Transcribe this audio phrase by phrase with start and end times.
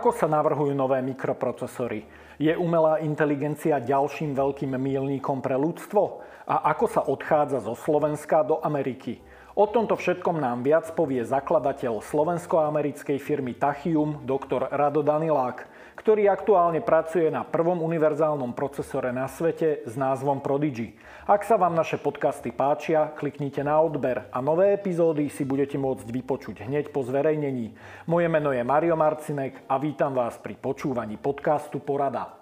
[0.00, 2.08] Ako sa navrhujú nové mikroprocesory?
[2.40, 6.24] Je umelá inteligencia ďalším veľkým mílníkom pre ľudstvo?
[6.48, 9.20] A ako sa odchádza zo Slovenska do Ameriky?
[9.52, 15.68] O tomto všetkom nám viac povie zakladateľ slovensko-americkej firmy Tachium, doktor Rado Danilák
[16.00, 20.96] ktorý aktuálne pracuje na prvom univerzálnom procesore na svete s názvom Prodigy.
[21.30, 26.10] Ak sa vám naše podcasty páčia, kliknite na odber a nové epizódy si budete môcť
[26.10, 27.70] vypočuť hneď po zverejnení.
[28.10, 32.34] Moje meno je Mario Marcinek a vítam vás pri počúvaní podcastu Porada.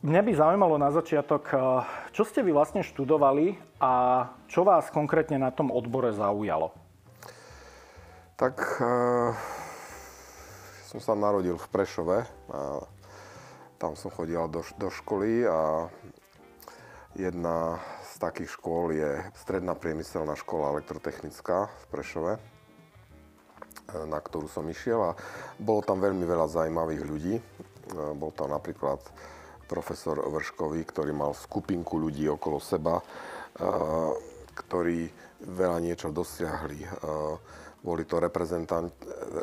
[0.00, 1.60] Mňa by zaujímalo na začiatok, eh,
[2.16, 6.72] čo ste vy vlastne študovali a čo vás konkrétne na tom odbore zaujalo?
[8.40, 9.36] Tak uh,
[10.88, 12.24] som sa narodil v Prešove.
[12.56, 12.80] A
[13.76, 15.92] tam som chodil do, do školy a
[17.20, 17.76] jedna
[18.20, 22.36] takých škôl je Stredná priemyselná škola elektrotechnická v Prešove,
[24.06, 25.16] na ktorú som išiel a
[25.56, 27.40] bolo tam veľmi veľa zaujímavých ľudí.
[27.90, 29.00] Bol tam napríklad
[29.66, 33.00] profesor Vrškový, ktorý mal skupinku ľudí okolo seba,
[34.54, 35.08] ktorí
[35.40, 36.84] veľa niečo dosiahli.
[37.80, 38.20] Boli to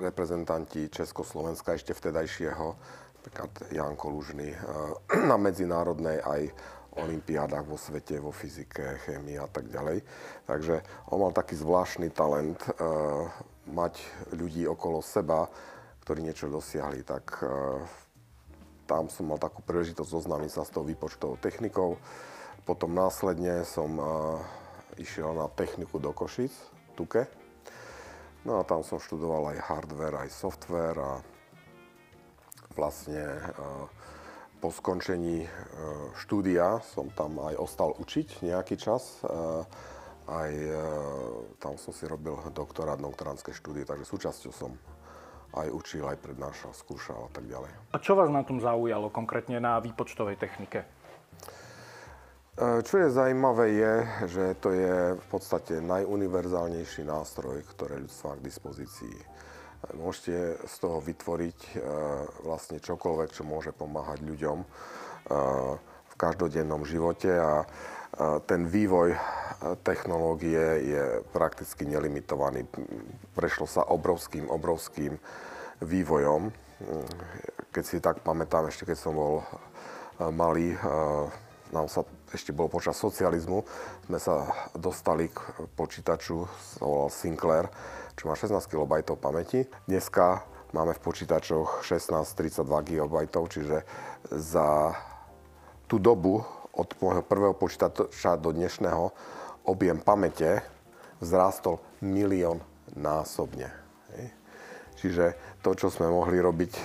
[0.05, 2.77] reprezentanti Československa ešte vtedajšieho
[3.27, 4.59] napríklad Janko Lužný eh,
[5.29, 6.41] na medzinárodnej aj
[6.97, 10.01] olimpiádach vo svete, vo fyzike, chémii a tak ďalej.
[10.49, 10.81] Takže
[11.13, 13.29] on mal taký zvláštny talent uh,
[13.69, 14.01] mať
[14.33, 15.47] ľudí okolo seba,
[16.03, 17.05] ktorí niečo dosiahli.
[17.05, 17.81] Tak uh,
[18.89, 22.01] tam som mal takú príležitosť zoznámiť sa s tou výpočtovou technikou.
[22.65, 24.07] Potom následne som uh,
[24.97, 26.51] išiel na techniku do Košic,
[26.97, 27.29] Tuke.
[28.47, 31.19] No a tam som študoval aj hardware, aj software a
[32.77, 33.41] vlastne e,
[34.57, 35.49] po skončení e,
[36.19, 39.21] štúdia som tam aj ostal učiť nejaký čas.
[39.21, 39.29] E,
[40.27, 40.51] aj
[41.63, 44.75] tam som si robil doktorát, doktorantské štúdie, takže súčasťou som
[45.55, 47.71] aj učil, aj prednášal, skúšal a tak ďalej.
[47.95, 50.83] A čo vás na tom zaujalo konkrétne na výpočtovej technike?
[52.57, 53.93] Čo je zaujímavé je,
[54.33, 59.15] že to je v podstate najuniverzálnejší nástroj, ktoré ľudstvo má k dispozícii
[59.93, 61.71] Môžete z toho vytvoriť e,
[62.43, 64.65] vlastne čokoľvek, čo môže pomáhať ľuďom e,
[65.85, 67.65] v každodennom živote a e,
[68.49, 69.13] ten vývoj
[69.85, 72.69] technológie je prakticky nelimitovaný.
[73.33, 75.17] Prešlo sa obrovským, obrovským
[75.81, 76.53] vývojom.
[77.73, 79.41] Keď si tak pamätám, ešte keď som bol
[80.21, 80.77] malý,
[81.73, 83.65] nám sa ešte bolo počas socializmu,
[84.05, 84.45] sme sa
[84.77, 85.39] dostali k
[85.73, 86.45] počítaču,
[86.77, 87.65] sa volal Sinclair,
[88.17, 89.69] čo má 16 KB pamäti.
[89.85, 90.41] Dneska
[90.73, 93.85] máme v počítačoch 16-32 GB, čiže
[94.33, 94.97] za
[95.85, 96.41] tú dobu
[96.73, 99.13] od môjho prvého počítača do dnešného
[99.69, 100.65] objem pamäte
[101.21, 102.57] vzrástol milión
[102.97, 103.69] násobne.
[104.97, 106.83] Čiže to, čo sme mohli robiť e,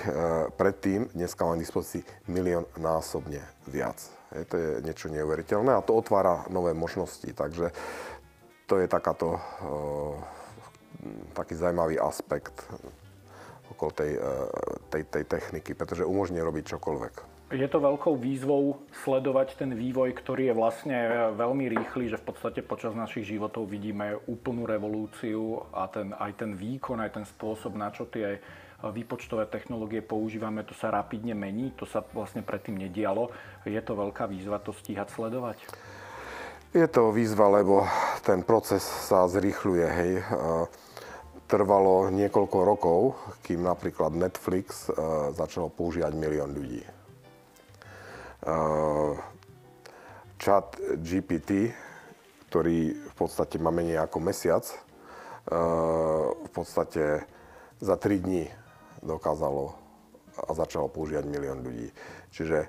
[0.53, 3.97] predtým, dneska mám dispozícii milión násobne viac.
[4.29, 7.25] To je niečo neuveriteľné a to otvára nové možnosti.
[7.25, 7.73] Takže
[8.69, 9.39] to je takáto e,
[11.33, 12.67] taký zaujímavý aspekt
[13.73, 14.33] okolo tej, e,
[14.93, 17.13] tej, tej techniky, pretože umožní robiť čokoľvek.
[17.53, 20.97] Je to veľkou výzvou sledovať ten vývoj, ktorý je vlastne
[21.37, 26.57] veľmi rýchly, že v podstate počas našich životov vidíme úplnú revolúciu a ten, aj ten
[26.57, 28.41] výkon, aj ten spôsob, na čo tie
[28.81, 33.29] výpočtové technológie používame, to sa rapidne mení, to sa vlastne predtým nedialo.
[33.69, 35.61] Je to veľká výzva to stíhať sledovať?
[36.73, 37.85] Je to výzva, lebo
[38.25, 40.11] ten proces sa zrýchľuje, hej
[41.53, 42.99] trvalo niekoľko rokov,
[43.45, 46.81] kým napríklad Netflix uh, začal používať milión ľudí.
[48.41, 49.13] Uh,
[50.41, 51.69] chat GPT,
[52.49, 57.21] ktorý v podstate má menej ako mesiac, uh, v podstate
[57.77, 58.49] za 3 dní
[59.05, 59.77] dokázalo
[60.33, 61.93] a začalo používať milión ľudí.
[62.33, 62.65] Čiže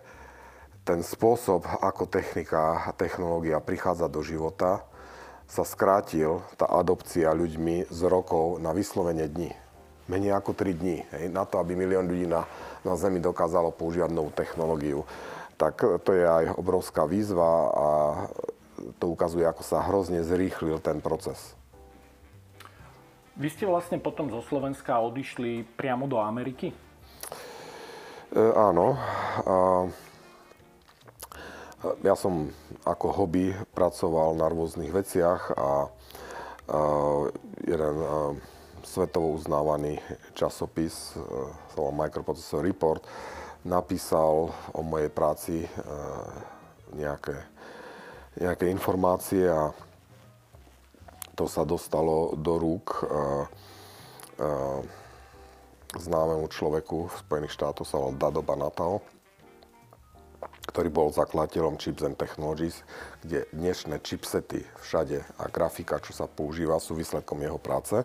[0.84, 4.84] ten spôsob, ako technika a technológia prichádza do života,
[5.49, 9.52] sa skrátil tá adopcia ľuďmi z rokov na vyslovene dní.
[10.08, 10.99] Menej ako 3 dní.
[11.17, 12.44] Hej, na to, aby milión ľudí na,
[12.85, 15.08] na Zemi dokázalo používať novú technológiu.
[15.56, 17.87] Tak to je aj obrovská výzva a
[18.99, 21.56] to ukazuje, ako sa hrozne zrýchlil ten proces.
[23.35, 26.70] Vy ste vlastne potom zo Slovenska odišli priamo do Ameriky?
[26.70, 26.75] E,
[28.55, 28.94] áno.
[29.43, 29.55] A
[32.04, 32.48] ja som
[32.84, 35.88] ako hobby pracoval na rôznych veciach a,
[37.64, 37.94] jeden
[38.84, 40.00] svetovo uznávaný
[40.32, 41.20] časopis, e,
[41.72, 43.04] sa volá Microprocessor Report,
[43.64, 45.69] napísal o mojej práci e,
[46.96, 47.36] nejaké,
[48.40, 49.72] nejaké informácie a
[51.37, 53.48] to sa dostalo do rúk a,
[55.94, 59.13] známemu človeku v Spojených štátoch, sa volal Dado Banatao,
[60.64, 62.81] ktorý bol zakladateľom Chips and Technologies,
[63.20, 68.02] kde dnešné chipsety všade a grafika, čo sa používa, sú výsledkom jeho práce.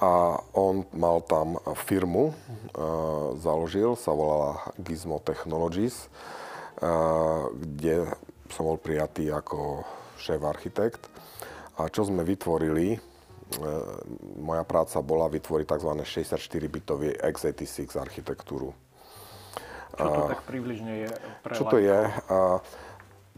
[0.00, 6.08] A on mal tam firmu, uh, založil, sa volala Gizmo Technologies,
[6.80, 8.08] uh, kde
[8.48, 9.84] som bol prijatý ako
[10.16, 11.04] šéf architekt.
[11.76, 13.00] A čo sme vytvorili, uh,
[14.40, 15.92] moja práca bola vytvoriť tzv.
[16.00, 18.72] 64-bitový x86 architektúru.
[19.96, 21.10] Čo to tak približne je?
[21.42, 21.98] Pre čo to je?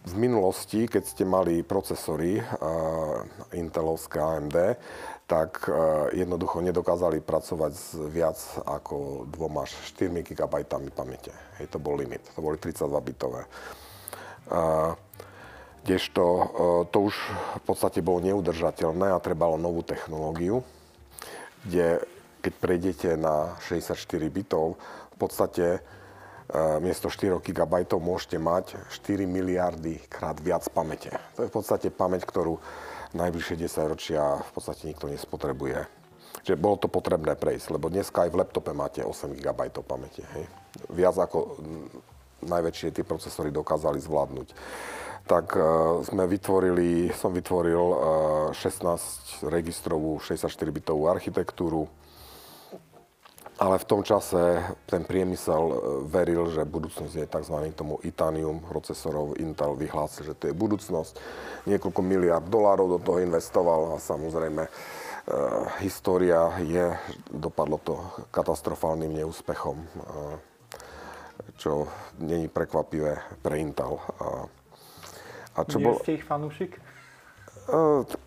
[0.03, 2.43] V minulosti, keď ste mali procesory
[3.55, 4.57] Intelovské AMD,
[5.31, 5.71] tak
[6.11, 10.55] jednoducho nedokázali pracovať s viac ako 2 až 4 GB
[10.91, 11.31] pamäte.
[11.63, 12.27] Hej, to bol limit.
[12.35, 13.47] To boli 32 bitové.
[15.87, 16.25] Kdežto
[16.91, 17.15] to už
[17.59, 20.67] v podstate bolo neudržateľné a trebalo novú technológiu,
[21.63, 22.03] kde
[22.43, 23.95] keď prejdete na 64
[24.35, 24.83] bitov,
[25.15, 25.79] v podstate
[26.85, 31.17] miesto 4 GB môžete mať 4 miliardy krát viac pamäte.
[31.37, 32.61] To je v podstate pamäť, ktorú
[33.17, 35.85] najbližšie 10 ročia v podstate nikto nespotrebuje.
[36.43, 40.25] Čiže bolo to potrebné prejsť, lebo dneska aj v laptope máte 8 GB pamäte.
[40.35, 40.45] Hej.
[40.91, 41.61] Viac ako
[42.43, 44.49] najväčšie tie procesory dokázali zvládnuť.
[45.23, 45.63] Tak uh,
[46.03, 47.85] sme vytvorili, som vytvoril
[48.51, 51.87] uh, 16 registrovú 64-bitovú architektúru,
[53.63, 54.59] ale v tom čase
[54.91, 55.77] ten priemysel e,
[56.11, 57.57] veril, že budúcnosť je tzv.
[57.79, 59.39] tomu Itanium procesorov.
[59.39, 61.15] Intel vyhlásil, že to je budúcnosť.
[61.71, 64.71] Niekoľko miliard dolárov do toho investoval a samozrejme e,
[65.87, 66.91] história je,
[67.31, 68.03] dopadlo to
[68.35, 69.87] katastrofálnym neúspechom, e,
[71.55, 71.87] čo
[72.19, 73.95] není prekvapivé pre Intel.
[74.19, 74.51] A,
[75.55, 76.03] a čo Nie bol...
[76.03, 76.83] ste ich fanúšik?
[77.63, 78.27] Tak,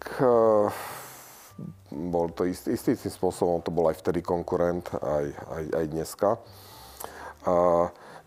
[1.92, 6.30] bol to istý, istým spôsobom, to bol aj vtedy konkurent, aj, aj, aj dneska.
[7.46, 7.54] A,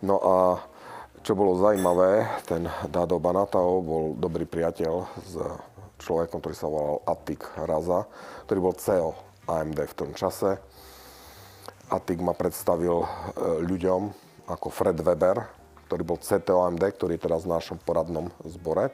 [0.02, 0.36] no a
[1.26, 4.94] čo bolo zaujímavé, ten Dado Banatao bol dobrý priateľ
[5.26, 5.34] s
[5.98, 8.06] človekom, ktorý sa volal Atik Raza,
[8.46, 9.18] ktorý bol CEO
[9.50, 10.62] AMD v tom čase.
[11.90, 13.08] Atik ma predstavil e,
[13.66, 14.12] ľuďom
[14.46, 15.42] ako Fred Weber,
[15.90, 18.92] ktorý bol CTO AMD, ktorý je teraz v našom poradnom zbore.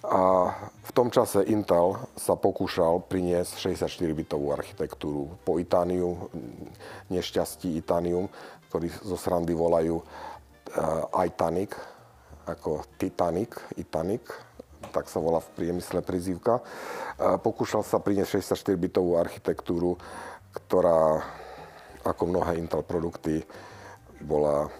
[0.00, 0.48] A
[0.80, 6.32] v tom čase Intel sa pokúšal priniesť 64-bitovú architektúru po Itániu,
[7.12, 8.32] nešťastí Itanium,
[8.72, 11.76] ktorý zo srandy volajú uh, Itanic,
[12.48, 14.24] ako Titanic, Itanic,
[14.88, 16.64] tak sa volá v priemysle prizývka.
[17.20, 20.00] Uh, pokúšal sa priniesť 64-bitovú architektúru,
[20.56, 21.20] ktorá,
[22.08, 23.44] ako mnohé Intel produkty,
[24.24, 24.72] bola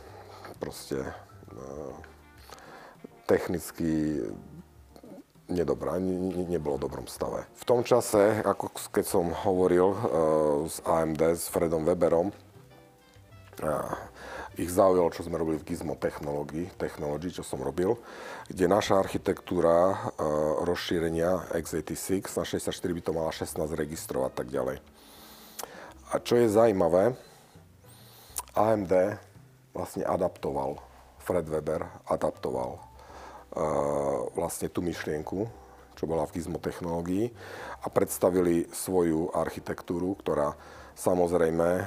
[0.56, 1.92] proste uh,
[3.28, 4.24] technicky
[5.50, 7.44] nedobrá, ne, nebolo v dobrom stave.
[7.58, 9.98] V tom čase, ako keď som hovoril uh,
[10.64, 13.94] s AMD, s Fredom Weberom, uh,
[14.58, 17.98] ich zaujalo, čo sme robili v Gizmo Technology, Technology, čo som robil,
[18.50, 24.50] kde naša architektúra uh, rozšírenia x86 na 64 by to mala 16 registrov a tak
[24.50, 24.82] ďalej.
[26.10, 27.14] A čo je zaujímavé,
[28.58, 28.92] AMD
[29.70, 30.82] vlastne adaptoval,
[31.22, 32.89] Fred Weber adaptoval
[34.36, 35.50] vlastne tú myšlienku,
[35.98, 37.28] čo bola v Gizmo technológii
[37.82, 40.54] a predstavili svoju architektúru, ktorá
[40.96, 41.86] samozrejme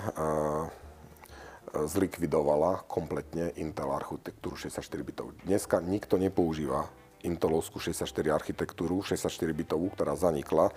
[1.73, 5.33] zlikvidovala kompletne Intel architektúru 64 bitov.
[5.41, 6.85] Dneska nikto nepoužíva
[7.23, 10.69] Intelovskú 64 architektúru, 64 bitovú, ktorá zanikla,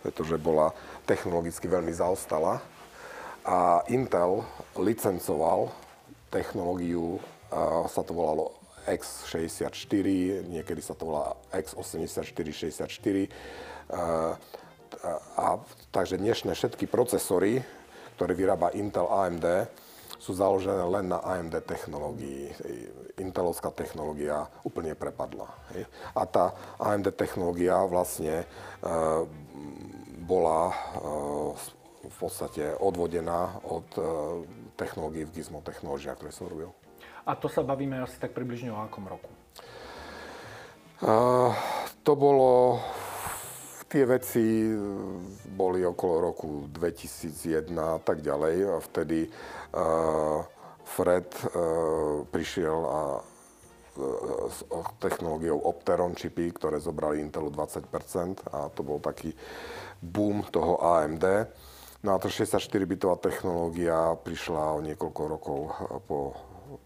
[0.00, 0.70] pretože bola
[1.04, 2.62] technologicky veľmi zaostala.
[3.42, 4.46] A Intel
[4.78, 5.74] licencoval
[6.30, 7.18] technológiu,
[7.88, 8.57] sa to volalo
[8.88, 10.06] X64,
[10.48, 13.16] niekedy sa to volá X8464.
[13.88, 14.36] A,
[15.36, 15.46] a,
[15.92, 17.60] takže dnešné všetky procesory,
[18.16, 19.46] ktoré vyrába Intel AMD,
[20.18, 22.50] sú založené len na AMD technológii.
[23.22, 25.46] Intelovská technológia úplne prepadla.
[25.74, 25.86] Hej.
[26.18, 26.44] A tá
[26.82, 28.46] AMD technológia vlastne e,
[30.26, 30.74] bola e,
[32.10, 34.02] v podstate odvodená od e,
[34.74, 36.74] technológií v Gizmo Technology, ktoré som robil.
[37.28, 39.28] A to sa bavíme asi tak približne o akom roku?
[41.04, 41.52] Uh,
[42.00, 42.80] to bolo...
[43.88, 44.68] Tie veci
[45.48, 48.56] boli okolo roku 2001 a tak ďalej.
[48.68, 50.44] A vtedy uh,
[50.84, 53.00] Fred uh, prišiel a
[54.48, 54.62] s
[55.02, 59.34] technológiou Opteron čipy, ktoré zobrali Intelu 20% a to bol taký
[59.98, 61.26] boom toho AMD.
[62.06, 65.60] No a to 64-bitová technológia prišla o niekoľko rokov
[66.06, 66.18] po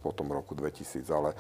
[0.03, 1.39] po tom roku 2000, ale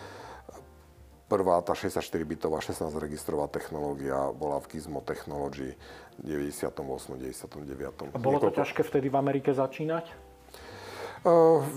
[1.26, 5.74] prvá tá 64-bitová 16-registrová technológia bola v Gizmo Technology
[6.20, 7.18] v 98.
[7.18, 8.14] 99.
[8.14, 10.12] A bolo to ťažké vtedy v Amerike začínať?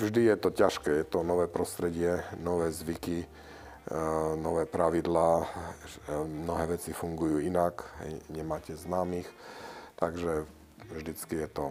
[0.02, 3.30] Vždy je to ťažké, je to nové prostredie, nové zvyky,
[4.42, 5.46] nové pravidlá,
[6.26, 7.86] mnohé veci fungujú inak,
[8.34, 9.30] nemáte známych,
[9.96, 10.50] takže
[10.90, 11.66] vždycky je to,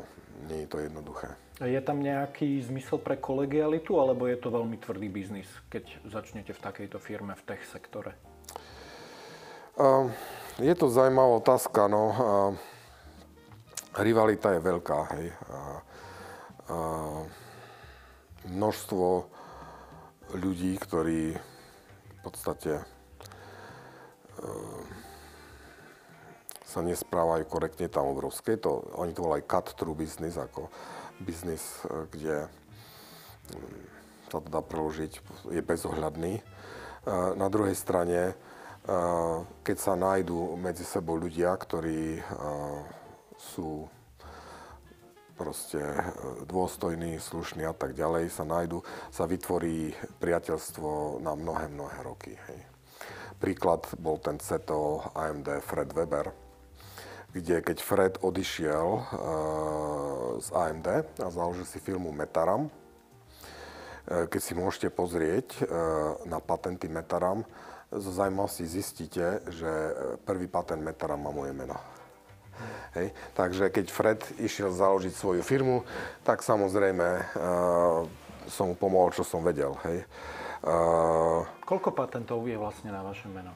[0.46, 1.34] nie je to jednoduché.
[1.62, 6.60] Je tam nejaký zmysel pre kolegialitu, alebo je to veľmi tvrdý biznis, keď začnete v
[6.60, 8.18] takejto firme v tech sektore?
[10.58, 11.86] Je to zaujímavá otázka.
[11.86, 12.02] No,
[13.94, 14.98] rivalita je veľká.
[15.14, 15.26] Hej.
[18.50, 19.06] Množstvo
[20.34, 21.38] ľudí, ktorí
[22.24, 22.84] podstate e,
[26.64, 28.56] sa nesprávajú korektne tam obrovské.
[28.64, 30.72] To, oni to volajú cut-through business, ako
[31.20, 32.36] biznis, e, kde
[33.52, 33.84] mm,
[34.32, 35.12] sa to dá preložiť,
[35.52, 36.40] je bezohľadný.
[36.40, 36.42] E,
[37.36, 38.34] na druhej strane,
[39.64, 42.20] keď sa nájdú medzi sebou ľudia, ktorí
[43.40, 43.88] sú
[45.34, 45.82] proste
[46.46, 49.92] dôstojní, slušní a tak ďalej, sa nájdu, sa vytvorí
[50.22, 52.32] priateľstvo na mnohé, mnohé roky.
[52.36, 52.60] Hej.
[53.42, 56.30] Príklad bol ten CTO AMD Fred Weber,
[57.34, 59.02] kde keď Fred odišiel uh,
[60.38, 60.88] z AMD
[61.18, 65.66] a založil si firmu Metaram, uh, keď si môžete pozrieť uh,
[66.30, 67.42] na patenty Metaram,
[67.94, 69.70] zo zaujímavosti zistíte, že
[70.26, 71.78] prvý patent Metaram má moje meno.
[72.98, 73.14] Hej.
[73.38, 75.86] Takže keď Fred išiel založiť svoju firmu,
[76.26, 77.06] tak samozrejme
[78.50, 79.78] som mu pomohol, čo som vedel.
[79.86, 80.10] Hej.
[81.62, 83.54] Koľko patentov je vlastne na vaše meno?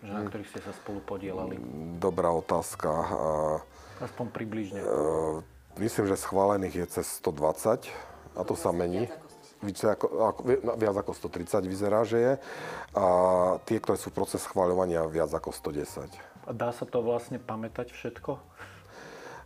[0.00, 1.60] Že na ktorých ste sa spolu podielali?
[2.00, 2.88] Dobrá otázka.
[2.88, 4.80] Uh, Aspoň približne.
[4.80, 5.44] Uh,
[5.76, 7.84] myslím, že schválených je cez 120
[8.36, 9.12] a to sa mení.
[9.60, 10.40] Viac ako, ako,
[10.80, 12.32] viac ako 130 vyzerá, že je.
[12.96, 13.04] A
[13.68, 16.08] tie, ktoré sú proces schváľovania, viac ako 110.
[16.48, 18.40] A dá sa to vlastne pamätať všetko?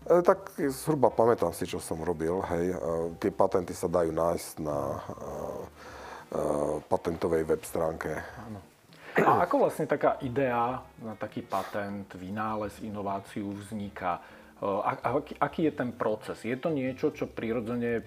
[0.07, 2.39] E, tak zhruba pamätám si, čo som robil.
[2.47, 2.65] Hej.
[2.71, 2.77] E,
[3.19, 4.99] tie patenty sa dajú nájsť na e,
[6.87, 8.15] patentovej web stránke.
[8.39, 8.74] Áno.
[9.23, 14.18] A ako vlastne taká idea na taký patent, vynález, inováciu vzniká?
[14.64, 16.42] A, aký, aký je ten proces?
[16.42, 18.02] Je to niečo, čo prirodzene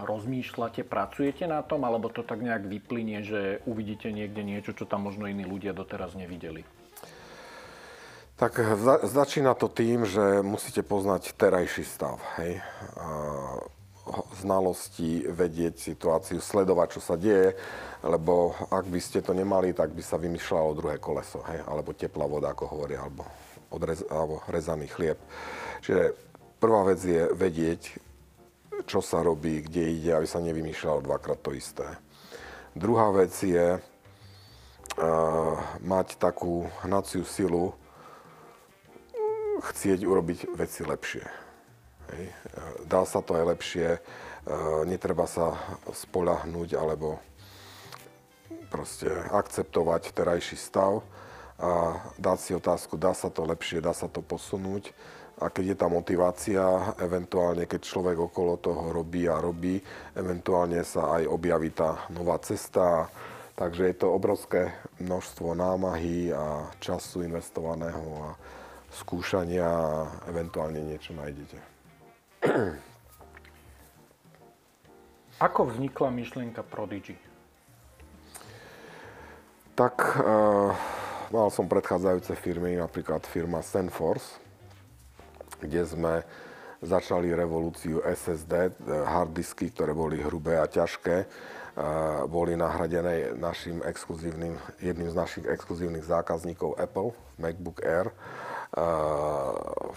[0.00, 5.06] rozmýšľate, pracujete na tom, alebo to tak nejak vyplynie, že uvidíte niekde niečo, čo tam
[5.06, 6.66] možno iní ľudia doteraz nevideli?
[8.40, 12.18] Tak za, začína to tým, že musíte poznať terajší stav.
[12.40, 12.64] Hej?
[12.96, 13.06] A,
[14.38, 17.56] znalosti, vedieť situáciu, sledovať, čo sa deje,
[18.04, 21.60] lebo ak by ste to nemali, tak by sa vymýšľalo druhé koleso, hej?
[21.64, 23.24] alebo teplá voda, ako hovoria, alebo,
[23.72, 25.18] odrez, alebo rezaný chlieb.
[25.84, 26.16] Čiže
[26.60, 27.82] prvá vec je vedieť,
[28.88, 31.84] čo sa robí, kde ide, aby sa nevymýšľalo dvakrát to isté.
[32.72, 37.76] Druhá vec je uh, mať takú hnaciu silu,
[39.60, 41.49] chcieť urobiť veci lepšie.
[42.10, 42.24] Hej.
[42.90, 44.00] Dá sa to aj lepšie, e,
[44.88, 45.54] netreba sa
[45.94, 47.22] spolahnúť alebo
[48.70, 51.02] proste akceptovať terajší stav
[51.60, 54.94] a dať si otázku, dá sa to lepšie, dá sa to posunúť.
[55.40, 56.64] A keď je tá motivácia,
[57.00, 59.80] eventuálne keď človek okolo toho robí a robí,
[60.12, 63.08] eventuálne sa aj objaví tá nová cesta.
[63.56, 68.28] Takže je to obrovské množstvo námahy a času investovaného a
[68.92, 69.92] skúšania a
[70.28, 71.69] eventuálne niečo nájdete.
[75.46, 77.16] Ako vznikla myšlienka Prodigy?
[79.76, 80.72] Tak uh,
[81.32, 84.36] mal som predchádzajúce firmy, napríklad firma Senforce,
[85.60, 86.14] kde sme
[86.80, 91.28] začali revolúciu SSD, harddisky, ktoré boli hrubé a ťažké,
[92.32, 98.08] boli nahradené našim exkluzívnym, jedným z našich exkluzívnych zákazníkov Apple, MacBook Air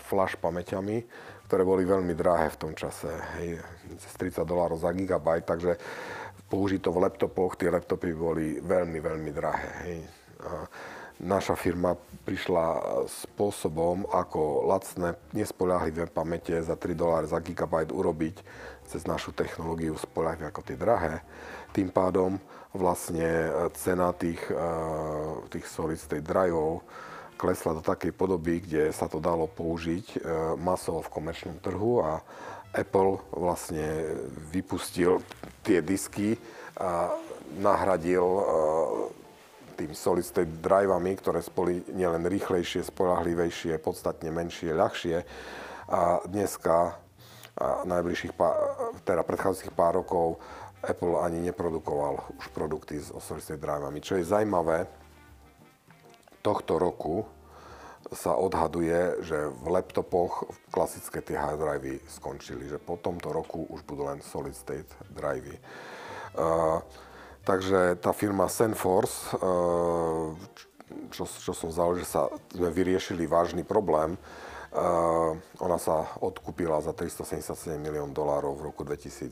[0.10, 1.06] flash pamäťami,
[1.54, 3.62] ktoré boli veľmi drahé v tom čase, hej,
[4.02, 5.78] cez 30 dolárov za gigabyte, takže
[6.50, 9.70] použiť to v laptopoch, tie laptopy boli veľmi, veľmi drahé.
[9.86, 10.00] Hej.
[10.42, 10.66] A
[11.22, 11.94] naša firma
[12.26, 18.42] prišla spôsobom, ako lacné, nespoľahlivé pamäte za 3 doláre za gigabyte urobiť
[18.90, 21.22] cez našu technológiu spoľahlivé ako tie drahé.
[21.70, 22.42] Tým pádom
[22.74, 23.30] vlastne
[23.78, 24.42] cena tých,
[25.54, 26.82] tých solid state driveov
[27.36, 30.18] klesla do takej podoby, kde sa to dalo použiť e,
[30.58, 32.24] masovo v komerčnom trhu a
[32.74, 34.18] Apple vlastne
[34.50, 35.22] vypustil
[35.62, 36.34] tie disky
[36.80, 37.14] a
[37.62, 38.44] nahradil e,
[39.74, 45.26] tými solid state drivami, ktoré boli nielen rýchlejšie, spolahlivejšie, podstatne menšie, ľahšie.
[45.90, 46.98] A dneska,
[47.54, 48.56] a najbližších pár,
[49.06, 50.42] teda predchádzajúcich pár rokov,
[50.84, 54.04] Apple ani neprodukoval už produkty s solid drivami.
[54.04, 54.90] Čo je zaujímavé,
[56.44, 57.24] tohto roku
[58.12, 63.88] sa odhaduje, že v laptopoch klasické tie hard drivey skončili, že po tomto roku už
[63.88, 65.56] budú len solid state drivey.
[66.36, 66.84] Uh,
[67.48, 70.36] takže tá firma Senforce, uh,
[71.16, 74.20] čo, čo som založil, že sa sme vyriešili vážny problém,
[74.74, 79.30] Uh, ona sa odkúpila za 377 milión dolárov v roku 2010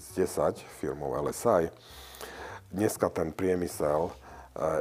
[0.78, 1.74] firmou LSI.
[2.70, 4.14] Dneska ten priemysel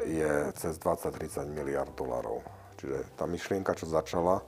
[0.06, 2.42] je cez 20-30 miliard dolárov.
[2.80, 4.42] Čiže tá myšlienka, čo začala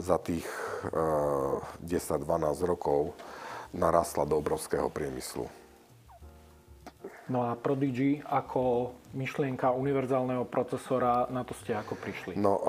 [0.00, 0.48] za tých
[0.88, 3.12] uh, eh, 10-12 rokov,
[3.76, 5.48] narastla do obrovského priemyslu.
[7.30, 12.36] No a Prodigy ako myšlienka univerzálneho procesora, na to ste ako prišli?
[12.36, 12.60] No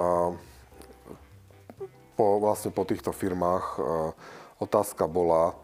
[2.14, 4.14] po, vlastne po týchto firmách uh,
[4.62, 5.58] otázka bola,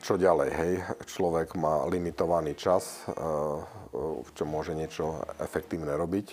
[0.00, 0.74] čo ďalej, hej.
[1.06, 3.60] Človek má limitovaný čas, uh,
[4.32, 6.26] čo môže niečo efektívne robiť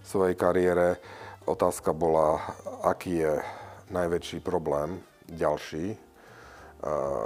[0.00, 1.00] v svojej kariére
[1.48, 2.36] Otázka bola,
[2.84, 3.34] aký je
[3.88, 5.98] najväčší problém ďalší eh,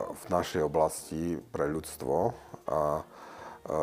[0.07, 2.31] v našej oblasti pre ľudstvo
[2.71, 3.75] a eh,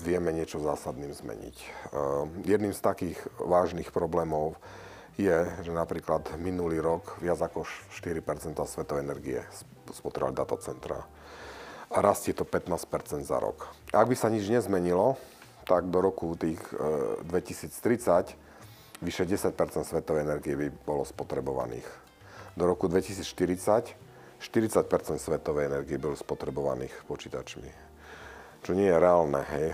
[0.00, 1.56] vieme niečo zásadným zmeniť.
[1.60, 1.70] Eh,
[2.48, 4.56] jedným z takých vážnych problémov
[5.20, 9.44] je, že napríklad minulý rok viac ako 4% svetovej energie
[9.94, 10.98] spotrebovali datacentra
[11.86, 13.70] a rastie to 15% za rok.
[13.94, 15.14] Ak by sa nič nezmenilo,
[15.66, 16.58] tak do roku tých
[17.30, 18.34] 2030
[19.04, 21.86] vyše 10 svetovej energie by bolo spotrebovaných.
[22.56, 24.84] Do roku 2040 40
[25.16, 27.70] svetovej energie bolo spotrebovaných počítačmi.
[28.60, 29.72] Čo nie je reálne, hej.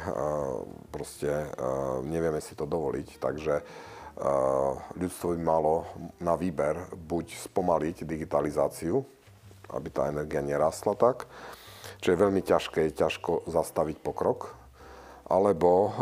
[0.94, 1.50] Proste
[2.06, 3.54] nevieme si to dovoliť, takže
[5.02, 5.88] ľudstvo by malo
[6.22, 9.02] na výber buď spomaliť digitalizáciu,
[9.70, 11.30] aby tá energia nerastla tak,
[12.02, 14.58] čo je veľmi ťažké, je ťažko zastaviť pokrok,
[15.30, 15.92] alebo uh,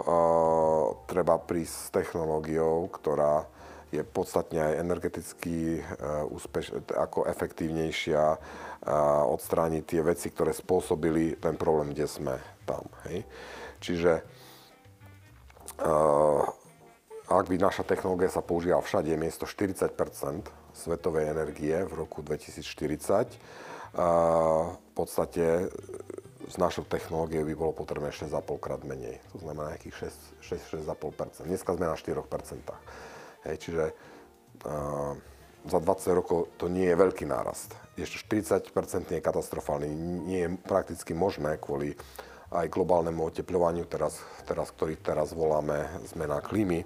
[1.07, 3.45] treba prísť s technológiou, ktorá
[3.91, 8.39] je podstatne aj energeticky uh, úspeš, ako efektívnejšia, uh,
[9.29, 12.87] odstrániť tie veci, ktoré spôsobili ten problém, kde sme tam.
[13.11, 13.27] Hej.
[13.83, 14.13] Čiže
[15.85, 16.43] uh,
[17.31, 19.95] ak by naša technológia sa používala všade, miesto 40%
[20.75, 23.39] svetovej energie v roku 2040,
[23.95, 25.71] v podstate
[26.51, 29.23] s našou technológiou by bolo potrebné 6,5 krát menej.
[29.31, 30.11] To znamená nejakých
[30.43, 31.47] 6-6,5%.
[31.47, 32.19] Dneska sme na 4%.
[33.47, 33.85] Hej, čiže
[35.71, 37.71] za 20 rokov to nie je veľký nárast.
[37.95, 38.73] Ešte 40%
[39.15, 39.89] je katastrofálny.
[40.27, 41.95] Nie je prakticky možné kvôli
[42.51, 46.83] aj globálnemu oteplovaniu, teraz, teraz, ktorý teraz voláme zmena klímy.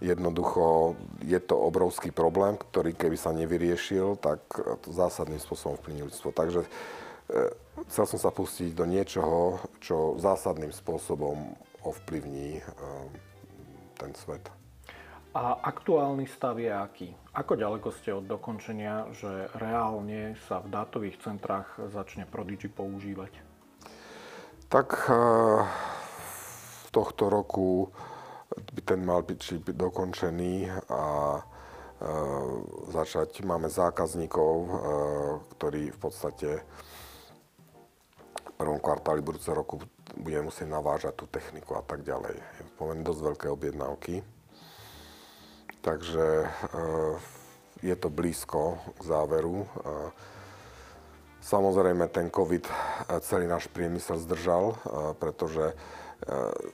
[0.00, 4.40] Jednoducho je to obrovský problém, ktorý keby sa nevyriešil, tak
[4.84, 6.32] to zásadným spôsobom vplyvní ľudstvo.
[6.32, 6.64] Takže
[7.24, 7.48] E,
[7.88, 12.62] chcel som sa pustiť do niečoho, čo zásadným spôsobom ovplyvní e,
[13.96, 14.44] ten svet.
[15.34, 17.10] A aktuálny stav je aký?
[17.34, 23.43] Ako ďaleko ste od dokončenia, že reálne sa v dátových centrách začne Prodigy používať?
[24.74, 25.14] Tak e,
[26.82, 27.94] v tohto roku
[28.74, 31.02] by ten mal byť dokončený a
[32.92, 34.52] začať, máme zákazníkov,
[35.56, 36.60] ktorí v podstate
[38.64, 39.82] prvom kvartáli budúceho roku
[40.16, 42.38] budeme musieť navážať tú techniku a tak ďalej.
[42.38, 44.14] Je pomerne dosť veľké objednávky.
[45.84, 47.12] Takže eh,
[47.84, 49.68] je to blízko k záveru.
[51.44, 52.72] Samozrejme, ten COVID eh,
[53.20, 54.78] celý náš priemysel zdržal, eh,
[55.20, 55.76] pretože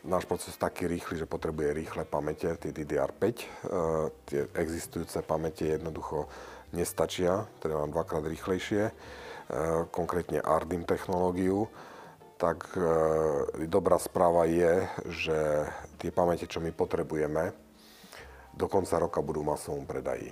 [0.06, 3.24] náš proces je taký rýchly, že potrebuje rýchle pamäte, tie DDR5.
[4.30, 6.30] Tie existujúce pamäte jednoducho
[6.70, 8.94] nestačia, teda mám dvakrát rýchlejšie.
[9.50, 11.66] Eh, konkrétne ARDIM technológiu,
[12.38, 15.38] tak eh, dobrá správa je, že
[15.98, 17.50] tie pamäte, čo my potrebujeme,
[18.54, 20.30] do konca roka budú v masovom predaji.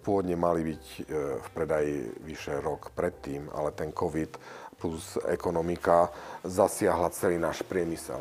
[0.00, 1.02] Pôvodne mali byť eh,
[1.40, 6.12] v predaji vyše rok predtým, ale ten COVID plus ekonomika
[6.44, 8.20] zasiahla celý náš priemysel.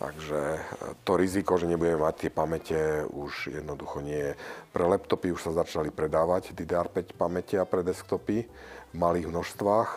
[0.00, 0.60] Takže e,
[1.04, 2.80] to riziko, že nebudeme mať tie pamäte,
[3.12, 4.32] už jednoducho nie je.
[4.72, 8.48] Pre laptopy už sa začali predávať DDR5 pamäte a pre desktopy
[8.92, 9.90] v malých množstvách,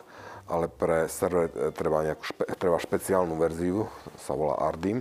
[0.51, 3.88] ale pre server e, treba, nejakú špe, treba špeciálnu verziu,
[4.19, 4.99] sa volá ARDIM,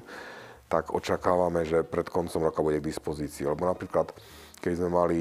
[0.71, 3.43] tak očakávame, že pred koncom roka bude k dispozícii.
[3.43, 4.15] Lebo napríklad,
[4.63, 5.19] keď sme mali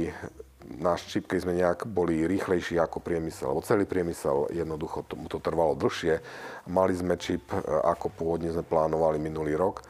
[0.78, 5.42] náš čip, keď sme nejak boli rýchlejší ako priemysel, lebo celý priemysel jednoducho tomu to
[5.42, 6.22] trvalo dlhšie.
[6.70, 9.82] Mali sme čip, e, ako pôvodne sme plánovali minulý rok.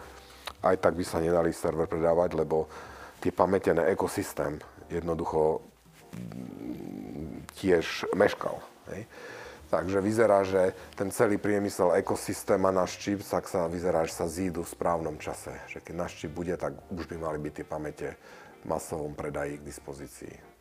[0.63, 2.71] Aj tak by sa nedali server predávať, lebo
[3.19, 5.59] tie pamätené ekosystém jednoducho
[6.15, 8.55] mm, tiež meškal.
[8.95, 9.05] Hej.
[9.71, 14.27] Takže vyzerá, že ten celý priemysel, ekosystém a náš čip, tak sa vyzerá, že sa
[14.27, 15.55] zídu v správnom čase.
[15.71, 18.07] Že keď náš čip bude, tak už by mali byť tie pamäte
[18.65, 20.51] masovom predaji k dispozícii.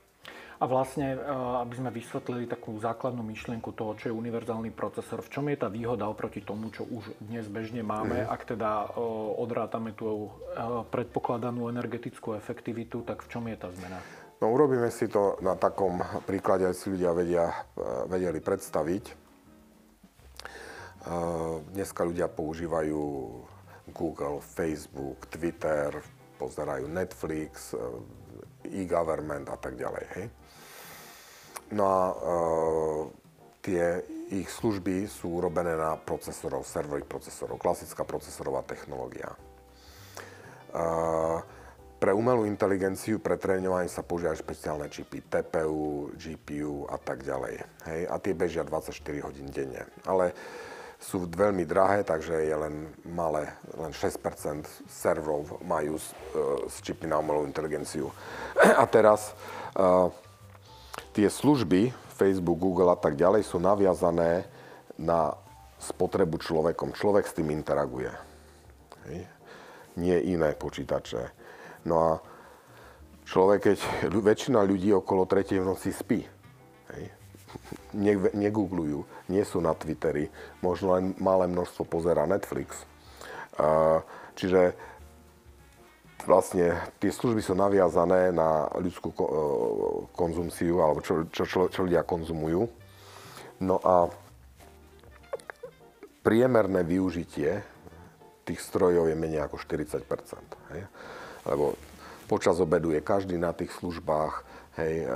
[0.61, 1.19] A vlastne, e,
[1.65, 5.73] aby sme vysvetlili takú základnú myšlienku toho, čo je univerzálny procesor, v čom je tá
[5.73, 8.29] výhoda oproti tomu, čo už dnes bežne máme, mm.
[8.29, 9.01] ak teda e,
[9.41, 14.05] odrátame tú e, predpokladanú energetickú efektivitu, tak v čom je tá zmena?
[14.45, 17.45] No urobíme si to na takom príklade, aby si ľudia vedia,
[18.09, 19.05] vedeli predstaviť.
[21.77, 23.05] Dneska ľudia používajú
[23.93, 25.93] Google, Facebook, Twitter,
[26.41, 30.05] pozerajú Netflix, eh, e-government a tak ďalej.
[30.17, 30.27] Hej?
[31.71, 32.15] No a e,
[33.63, 33.85] tie
[34.31, 39.31] ich služby sú urobené na procesorov, serverových procesorov, klasická procesorová technológia.
[39.31, 39.39] E,
[42.01, 47.63] pre umelú inteligenciu, pre tréňovanie sa používajú špeciálne čipy, TPU, GPU a tak ďalej.
[47.87, 48.01] Hej?
[48.09, 49.87] A tie bežia 24 hodín denne.
[50.09, 50.35] Ale
[51.01, 57.09] sú veľmi drahé, takže je len malé, len 6% serverov majú s, e, s čipy
[57.09, 58.13] na umelú inteligenciu.
[58.83, 59.33] A teraz
[59.81, 60.13] uh,
[61.17, 61.89] tie služby,
[62.21, 64.45] Facebook, Google a tak ďalej, sú naviazané
[65.01, 65.33] na
[65.81, 66.93] spotrebu človekom.
[66.93, 68.13] Človek s tým interaguje.
[69.09, 69.25] Hej?
[69.97, 71.33] Nie iné počítače.
[71.89, 72.11] No a
[73.25, 73.79] človek, keď
[74.13, 75.65] väčšina ľudí okolo 3.
[75.65, 76.21] v noci spí,
[76.93, 77.05] hej,
[77.97, 80.29] ne, negooglujú, nie sú na Twitteri,
[80.63, 82.87] možno len malé množstvo pozera Netflix.
[84.39, 84.73] Čiže
[86.25, 89.13] vlastne tie služby sú naviazané na ľudskú
[90.13, 92.69] konzumciu, alebo čo, čo, čo, čo ľudia konzumujú.
[93.61, 94.09] No a
[96.21, 97.65] priemerné využitie
[98.45, 100.05] tých strojov je menej ako 40
[100.75, 100.83] hej
[101.49, 101.77] lebo
[102.29, 104.45] počas obedu je každý na tých službách,
[104.79, 105.07] hej,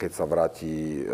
[0.00, 1.04] keď sa vráti e,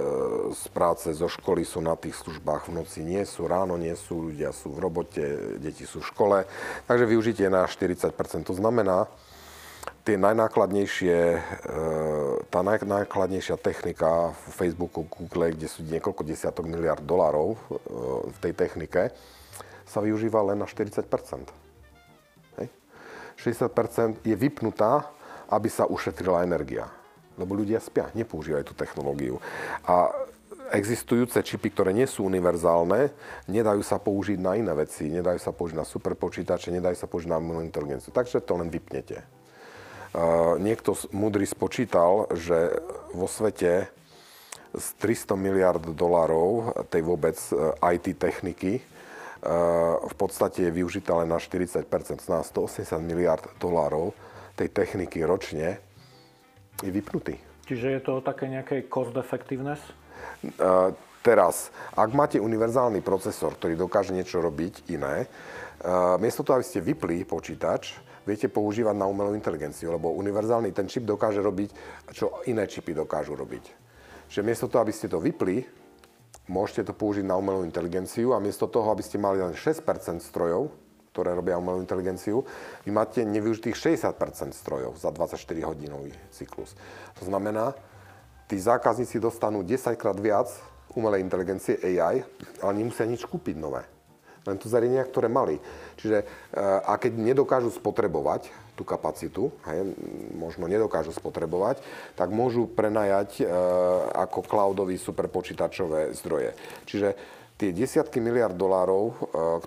[0.54, 4.30] z práce, zo školy sú na tých službách, v noci nie sú, ráno nie sú,
[4.30, 5.24] ľudia sú v robote,
[5.58, 6.38] deti sú v škole,
[6.86, 8.12] takže využitie na 40%.
[8.46, 9.10] To znamená,
[10.06, 11.40] tie najnákladnejšie, e,
[12.50, 17.58] tá najnákladnejšia technika v Facebooku, Google, kde sú niekoľko desiatok miliard dolárov e,
[18.30, 19.02] v tej technike,
[19.86, 21.62] sa využíva len na 40%
[23.42, 25.10] 60% je vypnutá,
[25.50, 26.86] aby sa ušetrila energia.
[27.40, 29.40] Lebo ľudia spia, nepoužívajú tú technológiu.
[29.88, 30.12] A
[30.72, 33.12] existujúce čipy, ktoré nie sú univerzálne,
[33.48, 37.40] nedajú sa použiť na iné veci, nedajú sa použiť na superpočítače, nedajú sa použiť na
[37.40, 38.12] umelú inteligenciu.
[38.12, 39.24] Takže to len vypnete.
[40.12, 42.76] Uh, niekto múdry spočítal, že
[43.16, 43.88] vo svete
[44.72, 48.84] z 300 miliard dolárov tej vôbec uh, IT techniky
[50.06, 51.82] v podstate je využitá len na 40%
[52.30, 54.14] na 180 miliard dolárov
[54.54, 55.82] tej techniky ročne
[56.82, 57.34] je vypnutý.
[57.62, 59.80] Čiže je to také nejaké cost effectiveness?
[61.22, 65.30] Teraz, ak máte univerzálny procesor, ktorý dokáže niečo robiť iné,
[66.18, 67.94] miesto toho, aby ste vypli počítač,
[68.26, 71.70] viete používať na umelú inteligenciu, lebo univerzálny ten čip dokáže robiť,
[72.10, 73.64] čo iné čipy dokážu robiť.
[74.26, 75.62] Čiže miesto toho, aby ste to vypli,
[76.50, 80.74] môžete to použiť na umelú inteligenciu a miesto toho, aby ste mali len 6% strojov,
[81.12, 82.40] ktoré robia umelú inteligenciu,
[82.82, 86.72] vy máte nevyužitých 60% strojov za 24-hodinový cyklus.
[87.20, 87.76] To znamená,
[88.48, 90.48] tí zákazníci dostanú 10 krát viac
[90.96, 92.24] umelej inteligencie AI,
[92.64, 93.84] ale nemusia nič kúpiť nové.
[94.42, 95.60] Len to zariadenia, ktoré mali.
[96.00, 96.26] Čiže, eh,
[96.82, 99.92] a keď nedokážu spotrebovať tú kapacitu, hej,
[100.32, 101.84] možno nedokážu spotrebovať,
[102.16, 103.46] tak môžu prenajať e,
[104.16, 106.56] ako cloudový superpočítačové zdroje.
[106.88, 107.14] Čiže
[107.62, 109.14] tie desiatky miliard dolárov, e,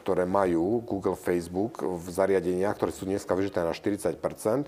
[0.03, 4.67] ktoré majú Google, Facebook v zariadeniach, ktoré sú dneska vyžité na 40 e,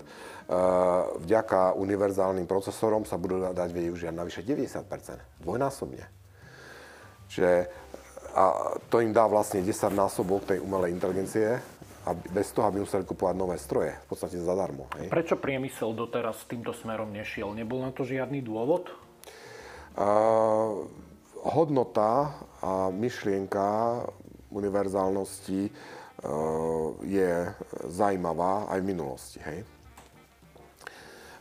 [1.28, 6.08] vďaka univerzálnym procesorom sa budú dať využiť navyše 90% dvojnásobne.
[7.28, 7.68] Čiže
[8.32, 8.44] a
[8.88, 11.60] to im dá vlastne 10 násobok tej umelej inteligencie,
[12.08, 14.88] aby, bez toho, aby museli kupovať nové stroje, v podstate zadarmo.
[14.96, 15.12] Hej.
[15.12, 17.52] Prečo priemysel doteraz týmto smerom nešiel?
[17.52, 18.88] Nebol na to žiadny dôvod?
[19.98, 20.86] Uh,
[21.44, 24.02] hodnota a myšlienka
[24.48, 27.52] univerzálnosti uh, je
[27.86, 29.38] zaujímavá aj v minulosti.
[29.44, 29.58] Hej.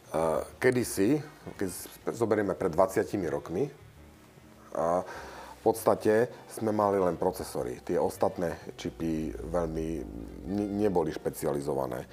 [0.08, 1.20] Uh, kedysi,
[1.60, 1.70] keď
[2.16, 5.04] zoberieme pred 20 rokmi, uh,
[5.68, 7.84] podstate sme mali len procesory.
[7.84, 9.88] Tie ostatné čipy veľmi
[10.80, 12.08] neboli špecializované.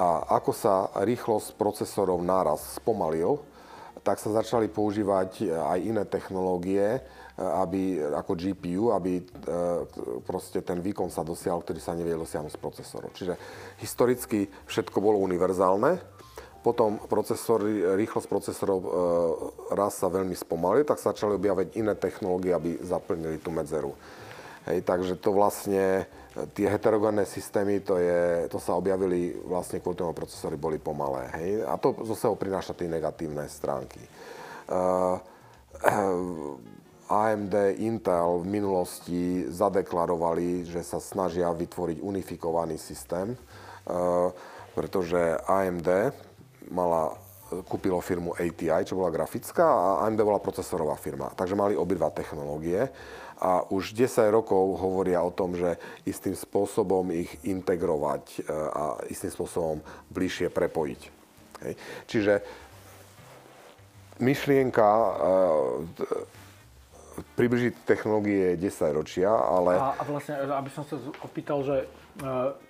[0.00, 3.44] A ako sa rýchlosť procesorov náraz spomalil,
[4.00, 9.22] tak sa začali používať aj iné technológie, aby, ako GPU, aby e,
[10.22, 13.10] proste ten výkon sa dosiahol, ktorý sa nevie dosiahnuť z procesorov.
[13.10, 13.34] Čiže
[13.82, 15.98] historicky všetko bolo univerzálne,
[16.62, 18.88] potom procesory, rýchlosť procesorov e,
[19.74, 23.98] raz sa veľmi spomalili, tak sa začali objaviť iné technológie, aby zaplnili tú medzeru.
[24.64, 26.08] Hej, takže to vlastne,
[26.56, 31.28] tie heterogénne systémy, to, je, to sa objavili vlastne kvôli tomu procesory boli pomalé.
[31.36, 34.00] Hej, a to zase prináša tie negatívne stránky.
[34.64, 35.20] Uh,
[37.08, 44.32] AMD, Intel v minulosti zadeklarovali, že sa snažia vytvoriť unifikovaný systém, uh,
[44.72, 45.88] pretože AMD
[46.72, 47.24] mala
[47.62, 51.30] kúpilo firmu ATI, čo bola grafická, a AMD bola procesorová firma.
[51.36, 52.90] Takže mali obidva technológie
[53.38, 55.76] a už 10 rokov hovoria o tom, že
[56.08, 61.00] istým spôsobom ich integrovať e, a istým spôsobom bližšie prepojiť.
[61.66, 61.74] Hej.
[62.08, 62.34] Čiže
[64.22, 65.12] myšlienka e,
[67.38, 69.78] približiť technológie 10 ročia, ale...
[69.78, 71.86] A, a vlastne, aby som sa opýtal, že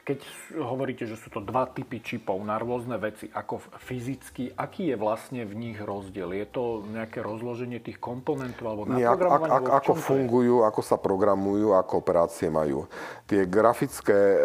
[0.05, 0.19] keď
[0.57, 5.45] hovoríte, že sú to dva typy čipov na rôzne veci, ako fyzicky, aký je vlastne
[5.45, 6.33] v nich rozdiel?
[6.33, 10.97] Je to nejaké rozloženie tých komponentov alebo Nie, ak, ak, ak, ako fungujú, ako sa
[10.97, 12.89] programujú, ako operácie majú.
[13.29, 14.39] Tie grafické e,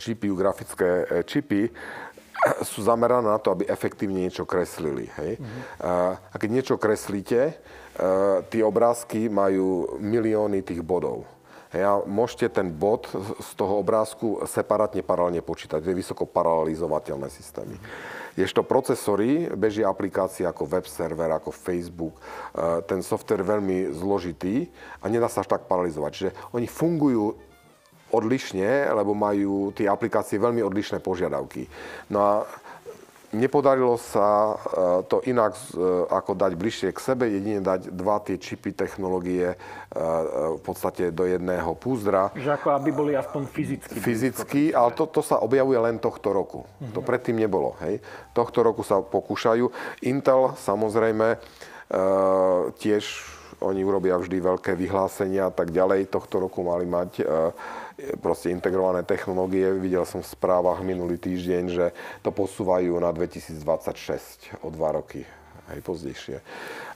[0.00, 1.68] GPU, grafické e, čipy,
[2.70, 5.10] sú zamerané na to, aby efektívne niečo kreslili.
[5.18, 5.38] Hej?
[5.38, 5.62] Mm-hmm.
[6.28, 7.54] A keď niečo kreslíte, e,
[8.48, 11.26] tie obrázky majú milióny tých bodov.
[11.68, 13.12] Hej, a môžete ten bod
[13.44, 15.84] z toho obrázku separátne paralelne počítať.
[15.84, 17.76] To je vysoko paralelizovateľné systémy.
[18.38, 22.16] Ježto procesory beží aplikácie ako web server, ako Facebook.
[22.16, 24.70] E, ten software je veľmi zložitý
[25.02, 26.10] a nedá sa až tak paralizovať.
[26.14, 27.47] Čiže oni fungujú
[28.12, 31.68] odlišne, lebo majú tie aplikácie veľmi odlišné požiadavky.
[32.08, 32.32] No a
[33.28, 38.40] Nepodarilo sa e, to inak e, ako dať bližšie k sebe, jedine dať dva tie
[38.40, 39.56] čipy technológie e,
[40.56, 42.32] v podstate do jedného púzdra.
[42.32, 44.00] Že ako aby boli aspoň fyzicky.
[44.00, 46.64] Fyzicky, ale to, to sa objavuje len tohto roku.
[46.64, 46.92] Uh-huh.
[46.96, 47.76] To predtým nebolo.
[47.84, 48.00] Hej.
[48.32, 49.68] Tohto roku sa pokúšajú.
[50.08, 51.36] Intel samozrejme
[52.76, 53.04] tiež
[53.64, 56.12] oni urobia vždy veľké vyhlásenia a tak ďalej.
[56.12, 57.24] Tohto roku mali mať
[58.22, 59.66] proste integrované technológie.
[59.74, 61.86] Videl som v správach minulý týždeň, že
[62.22, 65.26] to posúvajú na 2026 o dva roky,
[65.66, 66.38] aj pozdejšie.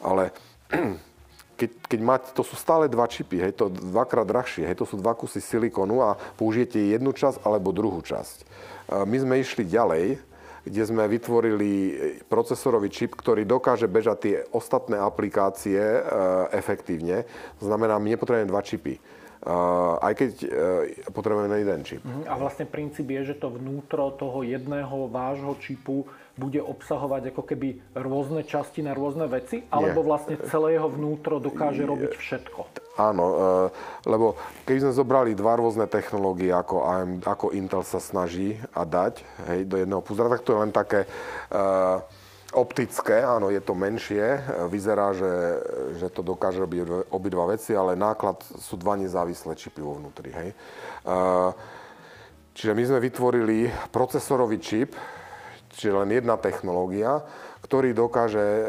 [0.07, 0.31] Ale
[1.59, 4.95] keď, keď máte, to sú stále dva čipy, hej, to dvakrát drahšie, hej, to sú
[4.99, 8.47] dva kusy silikonu a použijete jednu časť alebo druhú časť.
[9.07, 10.21] My sme išli ďalej,
[10.63, 11.71] kde sme vytvorili
[12.31, 16.01] procesorový čip, ktorý dokáže bežať tie ostatné aplikácie e,
[16.55, 17.27] efektívne.
[17.59, 18.95] To znamená, my nepotrebujeme dva čipy
[19.99, 20.47] aj keď e,
[21.11, 22.01] potrebujeme jeden čip.
[22.07, 27.43] Mhm, a vlastne princíp je, že to vnútro toho jedného vášho čipu bude obsahovať ako
[27.45, 30.09] keby rôzne časti na rôzne veci, alebo Nie.
[30.09, 32.61] vlastne celé jeho vnútro dokáže robiť všetko?
[33.03, 33.37] Áno, e,
[34.07, 39.27] lebo keď sme zobrali dva rôzne technológie, ako, AM, ako Intel sa snaží a dať
[39.51, 41.05] hej, do jedného púzdra, tak to je len také
[41.51, 42.05] uh,
[42.53, 44.37] Optické, áno, je to menšie.
[44.69, 45.33] Vyzerá, že,
[45.97, 50.29] že to dokáže robiť obidva veci, ale náklad sú dva nezávislé čipy vo vnútri.
[50.29, 50.49] Hej.
[52.53, 54.93] Čiže my sme vytvorili procesorový čip,
[55.73, 57.25] čiže len jedna technológia,
[57.65, 58.65] ktorý dokáže e,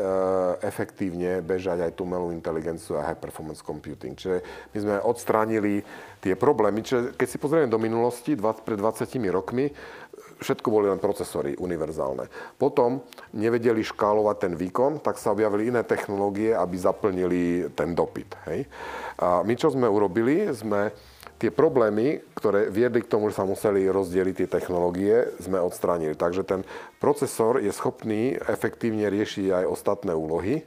[0.63, 4.15] efektívne bežať aj tú umelú inteligenciu a high performance computing.
[4.15, 4.39] Čiže
[4.71, 5.83] my sme odstránili
[6.23, 6.79] tie problémy.
[6.79, 9.67] Čiže keď si pozrieme do minulosti, 20, pred 20 rokmi,
[10.43, 12.27] všetko boli len procesory univerzálne.
[12.59, 13.01] Potom
[13.33, 18.35] nevedeli škálovať ten výkon, tak sa objavili iné technológie, aby zaplnili ten dopyt.
[18.51, 18.67] Hej?
[19.23, 20.91] A my čo sme urobili, sme
[21.43, 26.15] tie problémy, ktoré viedli k tomu, že sa museli rozdeliť tie technológie, sme odstránili.
[26.15, 26.61] Takže ten
[27.03, 30.63] procesor je schopný efektívne riešiť aj ostatné úlohy.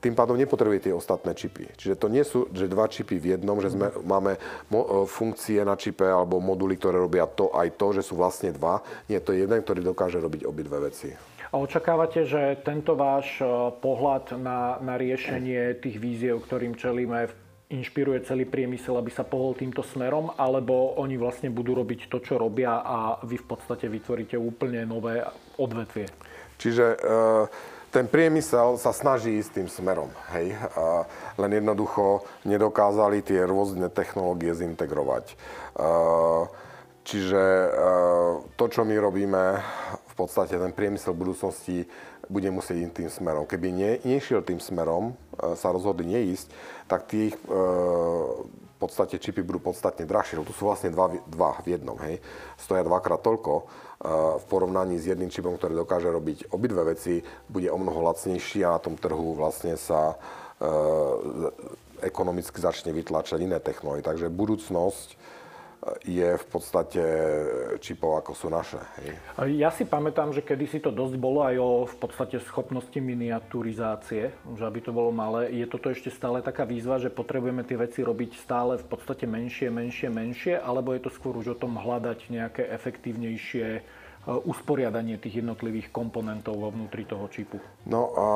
[0.00, 1.68] Tým pádom nepotrebuje tie ostatné čipy.
[1.76, 4.40] Čiže to nie sú že dva čipy v jednom, že sme, máme
[4.72, 8.48] mo, e, funkcie na čipe alebo moduly, ktoré robia to aj to, že sú vlastne
[8.56, 8.80] dva.
[9.12, 11.12] Nie, to je jeden, ktorý dokáže robiť obidve veci.
[11.52, 13.44] A očakávate, že tento váš e,
[13.76, 17.28] pohľad na, na riešenie tých víziev, ktorým čelíme,
[17.68, 22.40] inšpiruje celý priemysel, aby sa pohol týmto smerom, alebo oni vlastne budú robiť to, čo
[22.40, 25.20] robia a vy v podstate vytvoríte úplne nové
[25.60, 26.08] odvetvie?
[26.56, 30.54] Čiže uh ten priemysel sa snaží ísť tým smerom, hej.
[31.34, 35.34] Len jednoducho nedokázali tie rôzne technológie zintegrovať.
[37.02, 37.42] Čiže
[38.54, 39.58] to, čo my robíme,
[40.06, 41.88] v podstate ten priemysel budúcnosti
[42.30, 43.44] bude musieť ísť tým smerom.
[43.50, 45.18] Keby ne, nešiel tým smerom,
[45.58, 46.46] sa rozhodli neísť,
[46.86, 50.40] tak tých v podstate čipy budú podstatne drahšie.
[50.40, 52.22] Tu sú vlastne dva, dva v jednom, hej.
[52.56, 53.68] Stoja dvakrát toľko
[54.00, 57.20] v porovnaní s jedným čipom, ktorý dokáže robiť obidve veci,
[57.52, 60.16] bude o mnoho lacnejší a na tom trhu vlastne sa
[60.56, 60.66] e,
[62.00, 64.00] ekonomicky začne vytlačať iné technológie.
[64.00, 65.19] Takže budúcnosť
[66.04, 67.00] je v podstate
[67.80, 68.76] čipov, ako sú naše.
[69.00, 69.16] Hej.
[69.56, 74.64] Ja si pamätám, že kedysi to dosť bolo aj o v podstate schopnosti miniaturizácie, že
[74.64, 75.48] aby to bolo malé.
[75.56, 79.72] Je toto ešte stále taká výzva, že potrebujeme tie veci robiť stále v podstate menšie,
[79.72, 83.82] menšie, menšie, alebo je to skôr už o tom hľadať nejaké efektívnejšie e,
[84.28, 87.56] usporiadanie tých jednotlivých komponentov vo vnútri toho čipu?
[87.88, 88.26] No a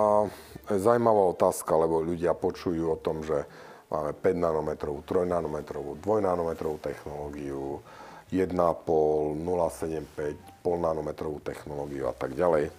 [0.72, 3.44] zaujímavá otázka, lebo ľudia počujú o tom, že
[3.92, 7.84] Máme 5 nanometrovú, 3 nanometrovú, 2 nanometrovú technológiu,
[8.32, 12.72] 1,5, 0,75, pol nanometrovú technológiu a tak ďalej.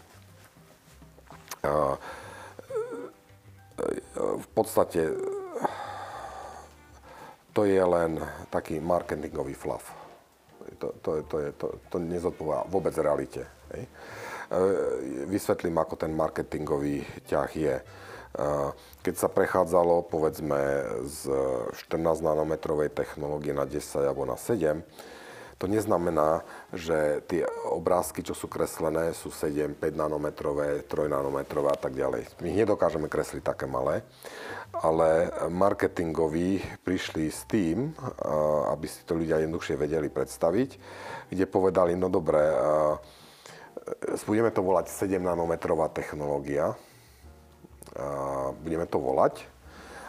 [1.65, 1.97] A,
[4.15, 5.11] v podstate
[7.55, 8.19] to je len
[8.51, 9.95] taký marketingový fluff.
[10.75, 13.47] To, to, to, je, to, to nezodpovedá vôbec realite.
[13.71, 13.87] Hej.
[15.31, 17.79] Vysvetlím, ako ten marketingový ťah je
[19.01, 20.59] keď sa prechádzalo povedzme
[21.07, 21.31] z
[21.87, 24.83] 14 nanometrovej technológie na 10 alebo na 7,
[25.55, 26.43] to neznamená,
[26.75, 32.27] že tie obrázky, čo sú kreslené, sú 7, 5 nanometrové, 3 nanometrové a tak ďalej.
[32.43, 34.03] My ich nedokážeme kresliť také malé,
[34.75, 37.95] ale marketingoví prišli s tým,
[38.67, 40.69] aby si to ľudia jednoduchšie vedeli predstaviť,
[41.31, 42.51] kde povedali, no dobre,
[44.27, 46.75] budeme to volať 7 nanometrová technológia,
[48.63, 49.47] budeme to volať,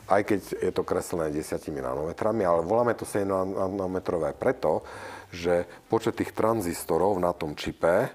[0.07, 4.87] aj keď je to kreslené 10 nanometrami, ale voláme to 7 nanometrové preto,
[5.35, 8.14] že počet tých tranzistorov na tom čipe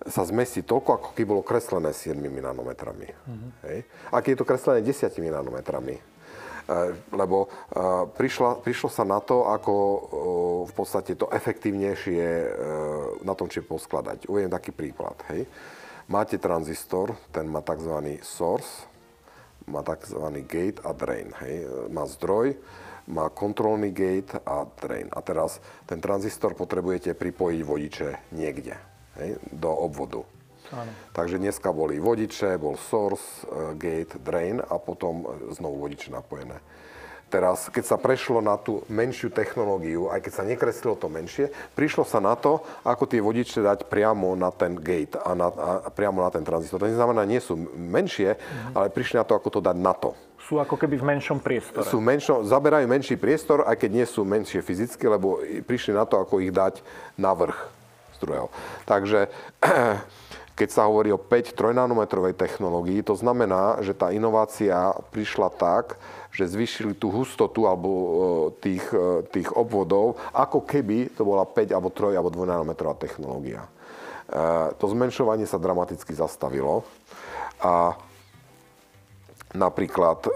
[0.00, 3.08] sa zmestí toľko, ako keby bolo kreslené 7 nanometrami.
[3.08, 3.50] Mm-hmm.
[3.68, 3.78] Hej?
[4.12, 6.02] A keď je to kreslené 10 nanometrami, e,
[7.12, 7.48] lebo e,
[8.16, 9.98] prišla, prišlo sa na to, ako e,
[10.68, 12.24] v podstate to efektívnejšie
[13.24, 14.24] na tom čipe poskladať.
[14.28, 15.20] Uvediem taký príklad.
[15.32, 15.44] Hej?
[16.08, 17.92] Máte tranzistor, ten má tzv.
[18.24, 18.89] source,
[19.70, 20.20] má tzv.
[20.44, 21.30] gate a drain.
[21.40, 21.88] Hej.
[21.88, 22.58] Má zdroj,
[23.10, 25.10] má kontrolný gate a drain.
[25.14, 28.74] A teraz ten tranzistor potrebujete pripojiť vodiče niekde,
[29.18, 30.22] hej, do obvodu.
[30.70, 30.90] Áno.
[31.10, 36.62] Takže dneska boli vodiče, bol source, eh, gate, drain a potom znovu vodiče napojené.
[37.30, 42.02] Teraz, keď sa prešlo na tú menšiu technológiu, aj keď sa nekreslilo to menšie, prišlo
[42.02, 46.26] sa na to, ako tie vodiče dať priamo na ten gate a, na, a priamo
[46.26, 46.82] na ten tranzistor.
[46.82, 48.74] To neznamená, nie sú menšie, mm-hmm.
[48.74, 50.10] ale prišli na to, ako to dať na to.
[50.42, 51.86] Sú ako keby v menšom priestore.
[51.86, 56.18] Sú menšo, zaberajú menší priestor, aj keď nie sú menšie fyzicky, lebo prišli na to,
[56.18, 56.82] ako ich dať
[57.14, 57.54] na vrch
[58.18, 58.50] zdrojov.
[58.90, 59.30] Takže
[60.60, 65.96] keď sa hovorí o 5 trojnanometrovej technológii, to znamená, že tá inovácia prišla tak,
[66.30, 68.10] že zvýšili tú hustotu alebo e,
[68.62, 73.66] tých, e, tých obvodov, ako keby to bola 5 alebo 3 alebo 2 nanometrová technológia.
[73.66, 73.70] E,
[74.78, 76.86] to zmenšovanie sa dramaticky zastavilo
[77.60, 77.98] a
[79.50, 80.30] Napríklad,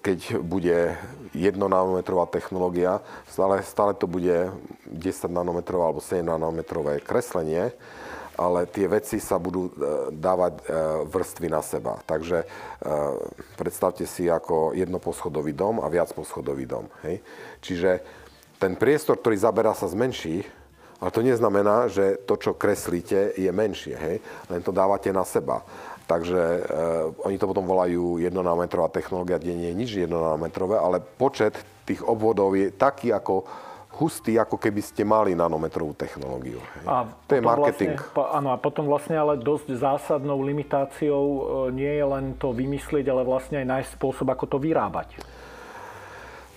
[0.00, 0.96] keď bude
[1.36, 4.48] 1 nanometrová technológia, stále, stále to bude
[4.88, 7.76] 10 nanometrové alebo 7 nanometrové kreslenie,
[8.42, 9.72] ale tie veci sa budú e,
[10.10, 10.62] dávať e,
[11.06, 12.02] vrstvy na seba.
[12.02, 12.46] Takže e,
[13.54, 16.90] predstavte si ako jednoposchodový dom a viacposchodový dom.
[17.06, 17.22] Hej?
[17.62, 17.90] Čiže
[18.58, 20.42] ten priestor, ktorý zaberá, sa zmenší,
[21.02, 23.94] ale to neznamená, že to, čo kreslíte, je menšie.
[23.94, 24.16] Hej?
[24.50, 25.62] Len to dávate na seba.
[26.06, 26.60] Takže e,
[27.22, 31.54] oni to potom volajú jednonámetrová technológia, kde nie je nič jednonámetrové, ale počet
[31.86, 33.46] tých obvodov je taký, ako
[34.02, 36.58] hustý, ako keby ste mali nanometrovú technológiu.
[36.82, 37.94] A to je marketing.
[37.94, 43.06] Vlastne, áno, a potom vlastne ale dosť zásadnou limitáciou e, nie je len to vymyslieť,
[43.06, 45.22] ale vlastne aj nájsť spôsob, ako to vyrábať.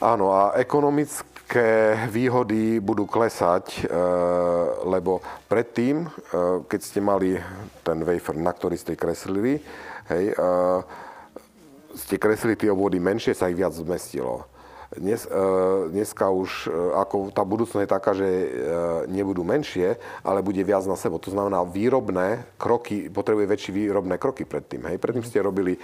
[0.02, 3.94] Áno, a ekonomické výhody budú klesať, e,
[4.90, 6.08] lebo predtým, e,
[6.66, 7.38] keď ste mali
[7.86, 9.62] ten wafer, na ktorý ste kreslili,
[10.10, 10.34] hej,
[11.96, 14.46] ste kreslili tie obvody menšie, sa ich viac zmestilo
[14.98, 15.32] dnes, e,
[15.92, 18.48] dneska už e, ako tá budúcnosť je taká, že e,
[19.12, 21.20] nebudú menšie, ale bude viac na sebo.
[21.22, 24.88] To znamená, výrobné kroky, potrebuje väčšie výrobné kroky predtým.
[24.90, 24.98] Hej?
[25.00, 25.78] Predtým ste robili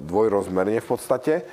[0.00, 1.46] dvojrozmerne v podstate,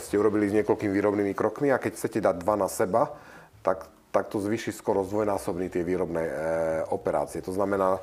[0.00, 3.16] ste urobili s niekoľkými výrobnými krokmi a keď chcete dať dva na seba,
[3.64, 6.32] tak, tak to zvýši skoro zdvojnásobný tie výrobné e,
[6.92, 7.40] operácie.
[7.44, 8.00] To znamená, e,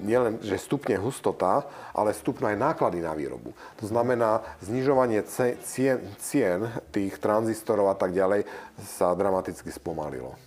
[0.00, 3.52] nielen, že stupne hustota, ale stupnú aj náklady na výrobu.
[3.82, 5.22] To znamená, znižovanie
[5.62, 8.46] cien, cien tých tranzistorov a tak ďalej
[8.82, 10.38] sa dramaticky spomalilo.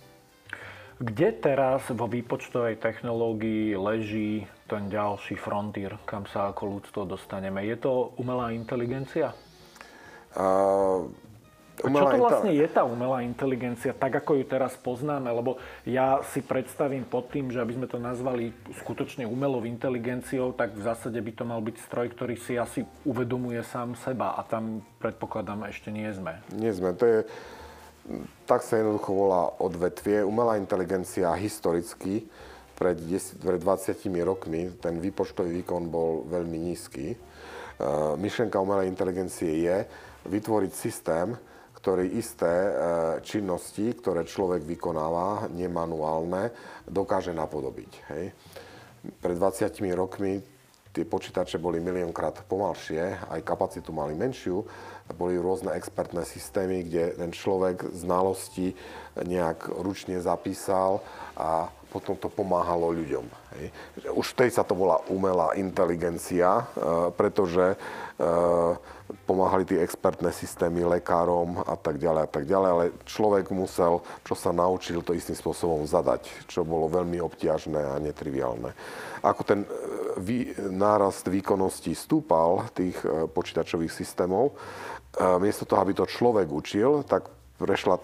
[1.02, 7.66] Kde teraz vo výpočtovej technológii leží ten ďalší frontier, kam sa ako ľudstvo dostaneme?
[7.66, 9.34] Je to umelá inteligencia?
[10.32, 11.10] Uh,
[11.80, 15.32] Umelá čo to vlastne je tá umelá inteligencia, tak ako ju teraz poznáme?
[15.32, 15.56] Lebo
[15.88, 18.52] ja si predstavím pod tým, že aby sme to nazvali
[18.84, 23.64] skutočne umelou inteligenciou, tak v zásade by to mal byť stroj, ktorý si asi uvedomuje
[23.64, 26.44] sám seba a tam predpokladám ešte nie sme.
[26.52, 26.92] Nie sme.
[26.92, 27.18] To je,
[28.44, 30.26] Tak sa jednoducho volá odvetvie.
[30.26, 32.28] Umelá inteligencia historicky
[32.76, 33.96] pred, 10, pred 20
[34.26, 37.16] rokmi ten výpočtový výkon bol veľmi nízky.
[37.80, 39.76] Uh, myšlenka umelej inteligencie je
[40.28, 41.34] vytvoriť systém,
[41.82, 42.72] ktorý isté uh,
[43.26, 46.54] činnosti, ktoré človek vykonáva, nemanuálne,
[46.86, 47.90] dokáže napodobiť.
[48.14, 48.24] Hej.
[49.18, 50.38] Pred 20 rokmi
[50.92, 54.62] tie počítače boli miliónkrát pomalšie, aj kapacitu mali menšiu,
[55.14, 58.74] boli rôzne expertné systémy, kde ten človek znalosti
[59.20, 61.04] nejak ručne zapísal
[61.36, 63.28] a potom to pomáhalo ľuďom.
[63.52, 63.66] Hej.
[64.16, 66.64] Už vtedy sa to volá umelá inteligencia, e,
[67.12, 67.76] pretože e,
[69.28, 74.32] pomáhali tie expertné systémy lekárom a tak ďalej a tak ďalej, ale človek musel, čo
[74.32, 78.72] sa naučil, to istým spôsobom zadať, čo bolo veľmi obťažné a netriviálne.
[79.20, 82.96] Ako ten e, nárast výkonnosti stúpal tých
[83.36, 84.56] počítačových systémov,
[85.40, 87.28] miesto toho, aby to človek učil, tak
[87.60, 88.00] prešla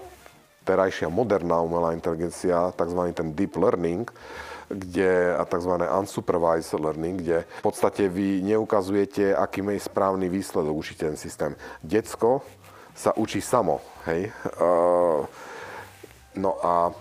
[0.69, 3.01] terajšia moderná umelá inteligencia, tzv.
[3.17, 4.05] ten deep learning,
[4.69, 5.81] kde, a tzv.
[5.81, 11.57] unsupervised learning, kde v podstate vy neukazujete, aký je správny výsledok, učíte ten systém.
[11.81, 12.45] Decko
[12.93, 14.29] sa učí samo, hej.
[14.61, 15.25] Uh,
[16.37, 16.93] no a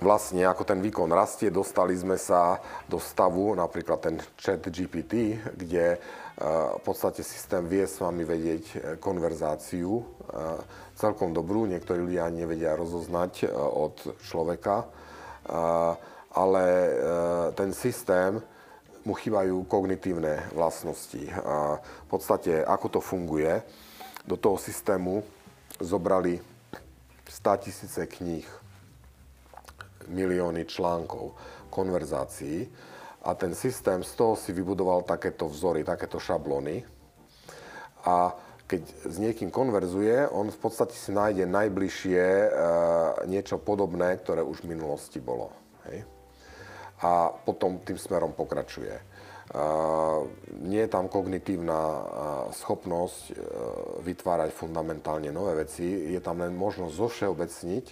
[0.00, 2.58] vlastne ako ten výkon rastie, dostali sme sa
[2.88, 6.00] do stavu, napríklad ten chat GPT, kde
[6.42, 10.04] v podstate systém vie s vami vedieť e, konverzáciu e,
[10.98, 11.70] celkom dobrú.
[11.70, 14.86] Niektorí ľudia nevedia rozoznať e, od človeka,
[16.32, 16.64] ale
[17.58, 18.38] ten systém
[19.02, 21.18] mu chýbajú kognitívne vlastnosti.
[21.82, 23.58] V podstate, ako to funguje,
[24.22, 25.26] do toho systému
[25.82, 26.38] zobrali
[27.26, 28.46] 100 tisíce kníh,
[30.06, 31.34] milióny článkov,
[31.74, 32.70] konverzácií
[33.22, 36.82] a ten systém z toho si vybudoval takéto vzory, takéto šablóny.
[38.02, 38.34] A
[38.66, 42.48] keď s niekým konverzuje, on v podstate si nájde najbližšie e,
[43.30, 45.54] niečo podobné, ktoré už v minulosti bolo.
[45.86, 46.02] Hej?
[47.04, 48.96] A potom tým smerom pokračuje.
[48.96, 49.04] E,
[50.64, 52.02] nie je tam kognitívna e,
[52.56, 53.32] schopnosť e,
[54.02, 57.86] vytvárať fundamentálne nové veci, je tam len možnosť zovšeobecniť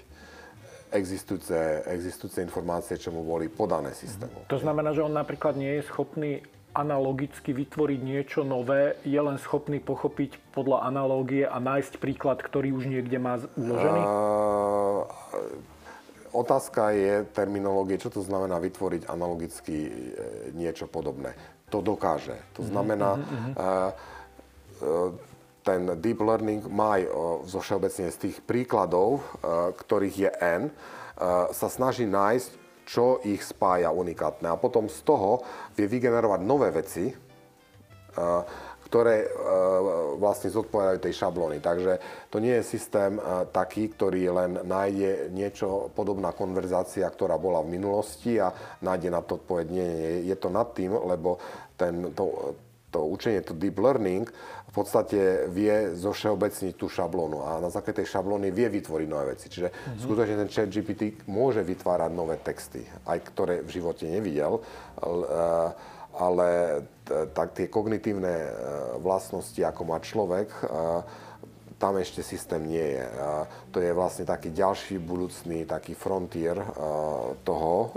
[0.90, 4.46] existujúce, existujúce informácie, čo mu boli podané systémom.
[4.50, 9.82] To znamená, že on napríklad nie je schopný analogicky vytvoriť niečo nové, je len schopný
[9.82, 14.00] pochopiť podľa analógie a nájsť príklad, ktorý už niekde má uložený?
[14.06, 15.02] Uh,
[16.30, 19.90] otázka je terminológie, čo to znamená vytvoriť analogicky e,
[20.54, 21.34] niečo podobné.
[21.74, 22.38] To dokáže.
[22.58, 23.90] To mhm, znamená, uh-huh, uh,
[24.86, 25.29] uh,
[25.60, 27.02] ten deep learning má aj
[27.44, 29.22] zo všeobecne z tých príkladov, e,
[29.76, 30.72] ktorých je N, e,
[31.52, 32.50] sa snaží nájsť,
[32.88, 34.50] čo ich spája unikátne.
[34.50, 35.44] A potom z toho
[35.78, 37.14] vie vygenerovať nové veci, e,
[38.90, 39.30] ktoré
[40.18, 41.62] vlastne zodpovedajú tej šablóny.
[41.62, 43.22] Takže to nie je systém
[43.54, 48.50] taký, ktorý len nájde niečo, podobná konverzácia, ktorá bola v minulosti a
[48.82, 49.66] nájde na to odpoveď.
[49.70, 51.38] Nie, nie, je to nad tým, lebo
[51.78, 52.58] ten, to,
[52.90, 54.26] to učenie, to deep learning,
[54.70, 59.34] v podstate vie zo všeobecniť tú šablónu a na základe tej šablóny vie vytvoriť nové
[59.34, 59.50] veci.
[59.50, 59.98] Čiže mm-hmm.
[59.98, 64.62] skutočne ten chat GPT môže vytvárať nové texty, aj ktoré v živote nevidel,
[66.14, 66.48] ale
[67.34, 68.50] tak tie kognitívne e,
[69.02, 70.64] vlastnosti, ako má človek, e,
[71.80, 73.04] tam ešte systém nie je.
[73.72, 76.66] To je vlastne taký ďalší budúcný taký frontier e,
[77.40, 77.96] toho,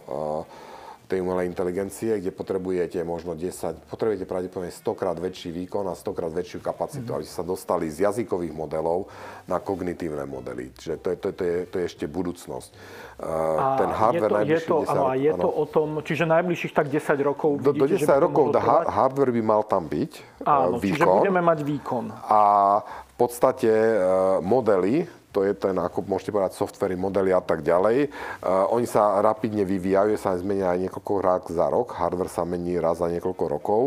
[1.07, 6.17] tej umelej inteligencie, kde potrebujete možno 10, potrebujete pravdepodobne 100 krát väčší výkon a 100
[6.17, 7.15] krát väčšiu kapacitu, mm.
[7.19, 9.11] aby sa dostali z jazykových modelov
[9.45, 10.71] na kognitívne modely.
[10.73, 12.71] Čiže to je, to, to je, to je ešte budúcnosť.
[13.19, 16.73] Uh, ten hardware je to, je to, 10, áno, je to o tom, čiže najbližších
[16.73, 20.11] tak 10 rokov do, vidíte, do 10 rokov ha- hardware by mal tam byť.
[20.47, 22.05] Áno, výkon, čiže budeme mať výkon.
[22.31, 22.41] A
[22.83, 28.13] v podstate uh, modely, to je ten, ako môžete povedať, softvery, modely a tak ďalej.
[28.39, 32.77] Uh, oni sa rapidne vyvíjajú, sa zmenia aj niekoľko rák za rok, hardware sa mení
[32.77, 33.81] raz za niekoľko rokov.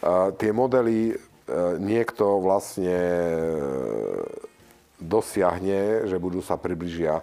[0.00, 2.96] Uh, tie modely uh, niekto vlastne
[4.96, 7.20] dosiahne, že budú sa približia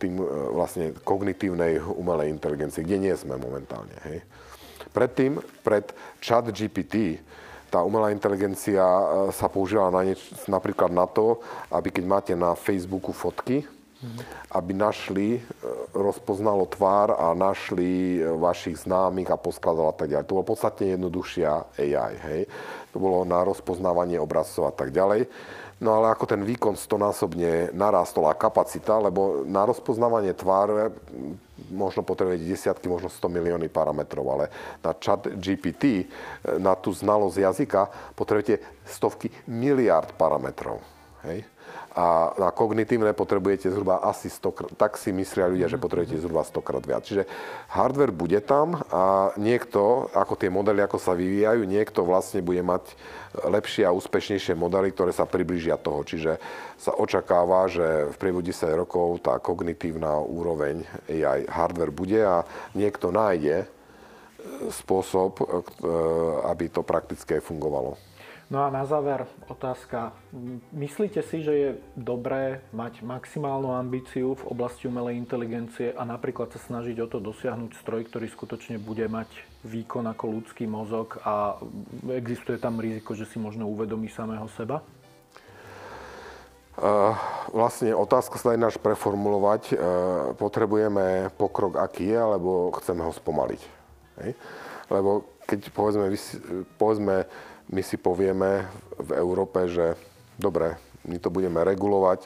[0.00, 0.18] tým
[0.56, 3.94] vlastne kognitívnej umelej inteligencii, kde nie sme momentálne.
[4.08, 4.24] Hej.
[4.90, 5.90] Predtým, pred
[6.22, 7.20] chat GPT,
[7.74, 11.42] tá umelá inteligencia e, sa používa na nieč, napríklad na to,
[11.74, 13.66] aby keď máte na Facebooku fotky,
[14.54, 15.40] aby našli, e,
[15.90, 20.26] rozpoznalo tvár a našli e, vašich známych a poskladalo a tak ďalej.
[20.30, 22.40] To bolo podstatne jednoduchšia AI, hej.
[22.94, 25.26] To bolo na rozpoznávanie obrazcov a tak ďalej.
[25.82, 30.94] No ale ako ten výkon stonásobne narastol a kapacita, lebo na rozpoznávanie tváre
[31.70, 34.44] možno potrebujete desiatky, možno 100 milióny parametrov, ale
[34.82, 36.10] na chat GPT,
[36.58, 37.80] na tú znalosť jazyka
[38.18, 40.82] potrebujete stovky miliard parametrov.
[41.24, 41.46] Hej?
[41.94, 46.66] A na kognitívne potrebujete zhruba asi 100 tak si myslia ľudia, že potrebujete zhruba 100
[46.66, 47.06] krát viac.
[47.06, 47.22] Čiže
[47.70, 52.98] hardware bude tam a niekto, ako tie modely, ako sa vyvíjajú, niekto vlastne bude mať
[53.46, 56.02] lepšie a úspešnejšie modely, ktoré sa približia toho.
[56.02, 56.42] Čiže
[56.74, 62.42] sa očakáva, že v priebehu 10 rokov tá kognitívna úroveň aj hardware bude a
[62.74, 63.70] niekto nájde
[64.70, 65.44] spôsob, e,
[66.50, 67.96] aby to prakticky fungovalo.
[68.52, 70.12] No a na záver otázka.
[70.68, 76.60] Myslíte si, že je dobré mať maximálnu ambíciu v oblasti umelej inteligencie a napríklad sa
[76.60, 79.32] snažiť o to dosiahnuť stroj, ktorý skutočne bude mať
[79.64, 81.56] výkon ako ľudský mozog a
[82.12, 84.84] existuje tam riziko, že si možno uvedomí samého seba?
[86.74, 87.14] Uh,
[87.54, 89.62] vlastne otázka sa ináč preformulovať.
[89.72, 89.78] Uh,
[90.36, 93.62] potrebujeme pokrok aký je, alebo chceme ho spomaliť.
[94.20, 94.30] Hej?
[94.90, 96.10] Lebo keď povedzme,
[96.76, 97.30] povedzme
[97.72, 98.68] my si povieme
[99.00, 99.96] v Európe, že
[100.36, 102.24] dobre, my to budeme regulovať,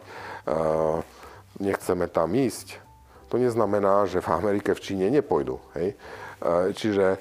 [1.58, 2.78] nechceme tam ísť,
[3.28, 5.60] to neznamená, že v Amerike, v Číne nepôjdu.
[5.76, 5.98] Hej?
[6.78, 7.20] Čiže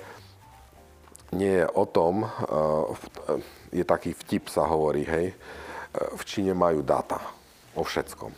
[1.36, 2.24] nie je o tom,
[3.76, 5.36] je taký vtip sa hovorí, hej,
[5.92, 7.20] v Číne majú dáta
[7.76, 8.32] o všetkom.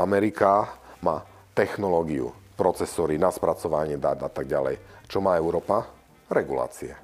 [0.00, 0.72] Amerika
[1.04, 1.20] má
[1.52, 4.80] technológiu, procesory na spracovanie dát a tak ďalej.
[5.04, 5.84] Čo má Európa?
[6.32, 7.03] Regulácie.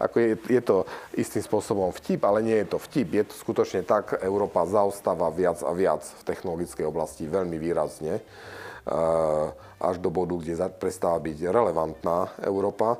[0.00, 0.76] Ako je, je to
[1.14, 3.08] istým spôsobom vtip, ale nie je to vtip.
[3.14, 9.46] Je to skutočne tak, Európa zaostáva viac a viac v technologickej oblasti veľmi výrazne eh,
[9.78, 12.98] až do bodu, kde prestáva byť relevantná Európa.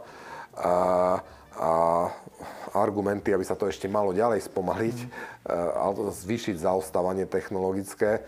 [0.55, 1.19] A,
[1.59, 1.71] a
[2.75, 5.11] argumenty, aby sa to ešte malo ďalej spomaliť, mm.
[5.75, 8.23] ale zvýšiť zaostávanie technologické,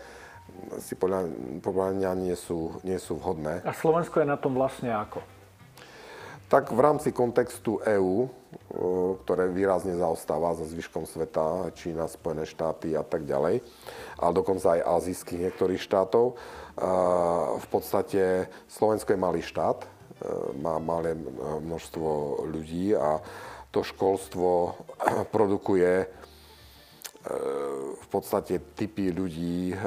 [0.81, 1.29] si podľa,
[1.61, 3.61] podľa mňa nie sú, nie sú vhodné.
[3.63, 5.21] A Slovensko je na tom vlastne ako?
[6.47, 8.31] Tak v rámci kontextu EÚ,
[9.27, 13.59] ktoré výrazne zaostáva za zvyškom sveta, Čína, Spojené štáty a tak ďalej,
[14.15, 16.39] ale dokonca aj azijských niektorých štátov,
[17.59, 19.87] v podstate Slovensko je malý štát, e,
[20.63, 21.19] má malé
[21.59, 23.19] množstvo ľudí a
[23.75, 24.77] to školstvo
[25.35, 26.07] produkuje e,
[27.91, 29.77] v podstate typy ľudí, e,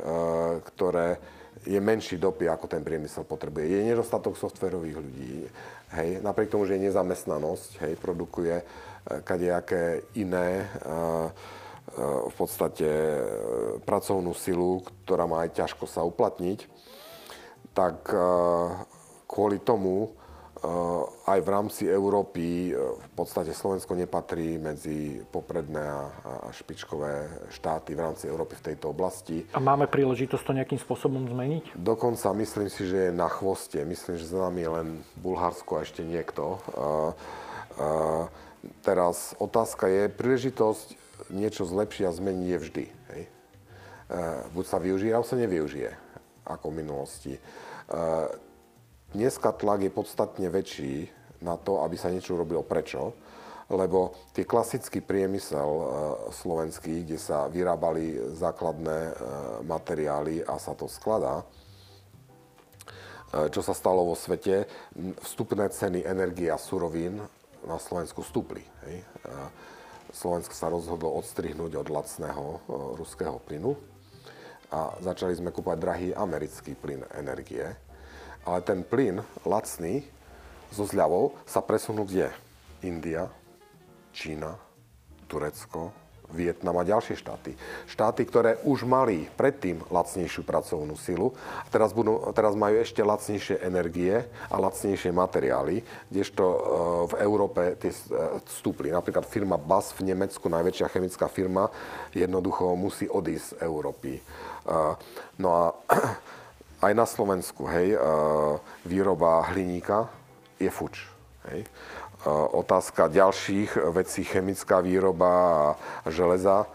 [0.60, 1.16] ktoré
[1.64, 3.68] je menší dopy, ako ten priemysel potrebuje.
[3.68, 5.32] Je nedostatok softverových ľudí,
[5.90, 8.66] Hej, napriek tomu, že je nezamestnanosť, hej, produkuje eh,
[9.26, 11.30] kadejaké iné eh, eh,
[12.30, 12.86] v podstate
[13.82, 16.70] pracovnú silu, ktorá má aj ťažko sa uplatniť,
[17.70, 18.02] tak
[19.30, 20.10] kvôli tomu
[21.24, 28.28] aj v rámci Európy v podstate Slovensko nepatrí medzi popredné a špičkové štáty v rámci
[28.28, 29.48] Európy v tejto oblasti.
[29.56, 31.80] A máme príležitosť to nejakým spôsobom zmeniť?
[31.80, 33.80] Dokonca myslím si, že je na chvoste.
[33.80, 36.60] Myslím, že za nami je len Bulharsko a ešte niekto.
[38.84, 41.00] Teraz otázka je, príležitosť
[41.32, 42.84] niečo zlepšiť a zmeniť je vždy.
[43.16, 43.22] Hej?
[44.52, 45.90] Buď sa využije, alebo sa nevyužije,
[46.44, 47.34] ako v minulosti
[49.10, 51.10] Dneska tlak je podstatne väčší
[51.42, 52.62] na to, aby sa niečo robilo.
[52.62, 53.10] Prečo?
[53.66, 55.84] Lebo tie klasický priemysel e,
[56.30, 59.12] slovenský, kde sa vyrábali základné e,
[59.66, 61.44] materiály a sa to skladá, e,
[63.50, 64.70] čo sa stalo vo svete,
[65.26, 67.18] vstupné ceny energie a surovín
[67.66, 68.62] na Slovensku stúpli.
[68.86, 69.04] Hej.
[70.10, 72.44] Slovensko sa rozhodlo odstrihnúť od lacného
[72.98, 73.74] ruského plynu
[74.74, 77.89] a začali sme kúpať drahý americký plyn energie
[78.44, 80.04] ale ten plyn lacný
[80.70, 82.30] so zľavou sa presunú kde?
[82.80, 83.28] India,
[84.16, 84.56] Čína,
[85.28, 85.92] Turecko,
[86.30, 87.58] Vietnam a ďalšie štáty.
[87.90, 91.34] Štáty, ktoré už mali predtým lacnejšiu pracovnú silu,
[91.74, 94.14] teraz, budú, teraz majú ešte lacnejšie energie
[94.46, 96.58] a lacnejšie materiály, kdežto e,
[97.10, 97.98] v Európe tie e,
[98.46, 98.94] stúpli.
[98.94, 101.66] Napríklad firma BAS v Nemecku, najväčšia chemická firma,
[102.14, 104.12] jednoducho musí odísť z Európy.
[104.18, 104.22] E,
[105.42, 105.62] no a
[106.80, 107.96] aj na Slovensku, hej,
[108.88, 110.08] výroba hliníka
[110.56, 111.04] je fuč.
[111.48, 111.68] Hej.
[112.52, 115.32] Otázka ďalších vecí, chemická výroba
[116.04, 116.68] a železa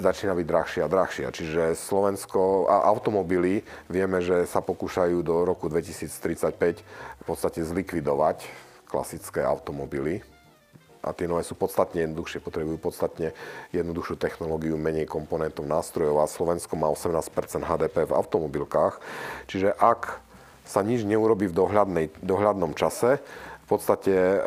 [0.00, 1.28] začína byť drahšia a drahšia.
[1.28, 3.60] Čiže Slovensko a automobily
[3.92, 8.48] vieme, že sa pokúšajú do roku 2035 v podstate zlikvidovať
[8.88, 10.24] klasické automobily
[11.00, 13.32] a tie nové sú podstatne jednoduchšie, potrebujú podstatne
[13.72, 17.32] jednoduchšiu technológiu, menej komponentov, nástrojov a Slovensko má 18%
[17.64, 19.00] HDP v automobilkách.
[19.48, 20.20] Čiže ak
[20.68, 21.56] sa nič neurobi v
[22.22, 23.18] dohľadnom čase,
[23.70, 24.38] v podstate e,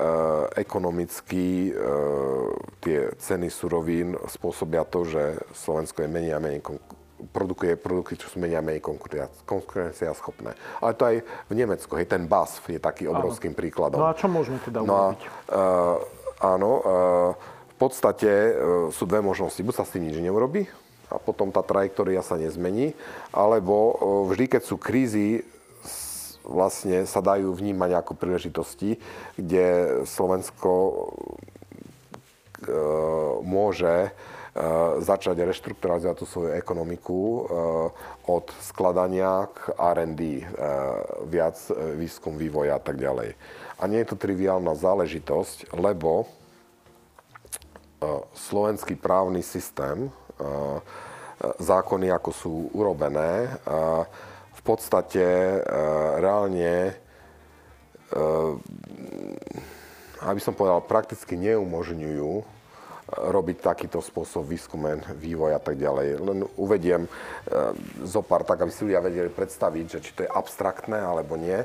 [0.60, 1.80] ekonomicky e,
[2.84, 6.60] tie ceny surovín spôsobia to, že Slovensko je menej a menej
[7.32, 8.84] produkuje produkty, čo sú menej a menej
[9.48, 10.60] konkurencia schopné.
[10.84, 14.04] Ale to aj v Nemecku, hej, ten BASF je taký obrovským príkladom.
[14.04, 15.22] No a čo môžeme teda no urobiť?
[15.24, 16.84] A, e, áno,
[17.74, 18.52] v podstate e,
[18.94, 19.60] sú dve možnosti.
[19.60, 20.70] Buď sa s tým nič neurobi
[21.10, 22.94] a potom tá trajektória sa nezmení,
[23.34, 23.94] alebo e,
[24.34, 25.42] vždy, keď sú krízy,
[26.44, 29.00] vlastne sa dajú vnímať ako príležitosti,
[29.40, 30.70] kde Slovensko
[33.54, 34.10] môže
[35.02, 37.22] začať reštrukturalizovať tú svoju ekonomiku
[38.30, 40.46] od skladania k R&D,
[41.26, 41.58] viac
[41.98, 43.34] výskum, vývoja a tak ďalej.
[43.82, 46.30] A nie je to triviálna záležitosť, lebo
[48.38, 50.14] slovenský právny systém,
[51.44, 53.58] zákony, ako sú urobené,
[54.54, 55.26] v podstate
[56.22, 56.94] reálne,
[60.22, 62.53] aby som povedal, prakticky neumožňujú
[63.14, 66.08] robiť takýto spôsob výskumen, vývoj a tak ďalej.
[66.18, 67.06] Len uvediem
[68.02, 71.62] zo pár, tak aby si ľudia vedeli predstaviť, že či to je abstraktné alebo nie.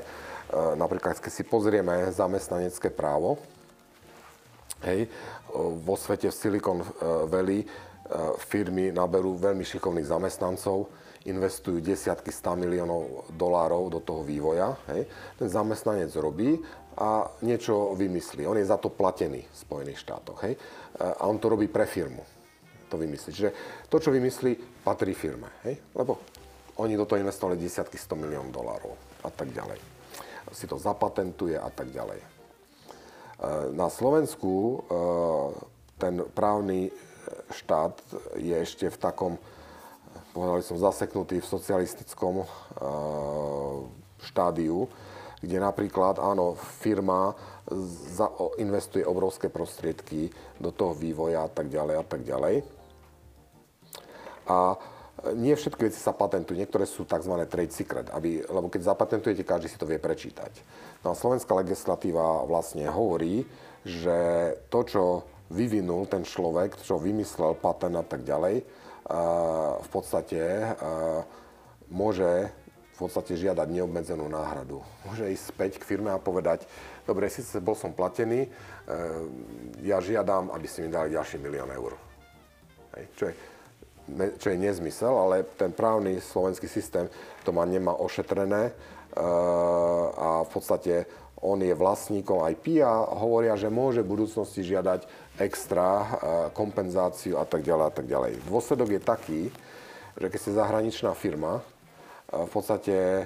[0.53, 3.37] Napríklad, keď si pozrieme zamestnanecké právo,
[4.85, 5.09] hej,
[5.85, 6.79] vo svete v Silicon
[7.29, 7.65] Valley
[8.49, 10.89] firmy naberú veľmi šikovných zamestnancov,
[11.27, 14.73] investujú desiatky 100 miliónov dolárov do toho vývoja.
[14.89, 15.05] Hej.
[15.35, 16.57] Ten zamestnanec robí
[16.99, 18.43] a niečo vymyslí.
[18.43, 20.43] On je za to platený v Spojených štátoch.
[20.43, 20.53] Hej.
[20.53, 20.59] E,
[20.99, 22.19] a on to robí pre firmu.
[22.91, 23.29] To vymyslí.
[23.31, 23.51] Čiže
[23.87, 25.47] to, čo vymyslí, patrí firme.
[25.63, 25.79] Hej.
[25.95, 26.19] Lebo
[26.83, 28.93] oni do toho investovali desiatky 100 miliónov dolárov
[29.23, 29.79] a tak ďalej.
[30.51, 32.19] Si to zapatentuje a tak ďalej.
[33.71, 34.77] Na Slovensku e,
[35.95, 36.91] ten právny
[37.55, 37.95] štát
[38.35, 39.33] je ešte v takom,
[40.35, 42.45] povedali som, zaseknutý v socialistickom e,
[44.19, 44.91] štádiu,
[45.39, 47.35] kde napríklad, áno, firma
[48.57, 52.55] investuje obrovské prostriedky do toho vývoja a tak ďalej a tak ďalej.
[54.49, 54.57] A
[55.35, 57.33] nie všetky veci sa patentujú, niektoré sú tzv.
[57.45, 60.51] trade secret, aby, lebo keď zapatentujete, každý si to vie prečítať.
[61.03, 63.43] No a slovenská legislatíva vlastne hovorí,
[63.83, 64.17] že
[64.71, 65.03] to, čo
[65.51, 68.63] vyvinul ten človek, čo vymyslel patent a tak ďalej,
[69.79, 70.39] v podstate
[71.89, 72.53] môže
[72.99, 74.83] v podstate žiadať neobmedzenú náhradu.
[75.07, 76.67] Môže ísť späť k firme a povedať,
[77.07, 78.49] dobre, síce bol som platený, e,
[79.87, 81.95] ja žiadam, aby si mi dali ďalší milión eur.
[82.99, 83.33] Hej, čo je
[84.37, 87.05] čo je nezmysel, ale ten právny slovenský systém
[87.45, 89.21] to má, nemá ošetrené eh,
[90.17, 91.05] a v podstate
[91.39, 95.05] on je vlastníkom IP a hovoria, že môže v budúcnosti žiadať
[95.39, 96.07] extra eh,
[96.51, 98.31] kompenzáciu a tak ďalej a tak ďalej.
[98.49, 99.41] Dôsledok je taký,
[100.19, 101.63] že keď ste zahraničná firma,
[102.29, 103.25] v podstate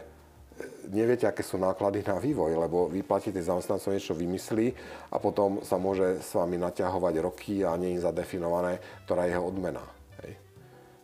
[0.88, 4.68] neviete, aké sú náklady na vývoj, lebo vy platíte zamestnancov niečo vymyslí
[5.12, 9.43] a potom sa môže s vami naťahovať roky a nie je zadefinované, ktorá je jeho
[9.43, 9.84] odmena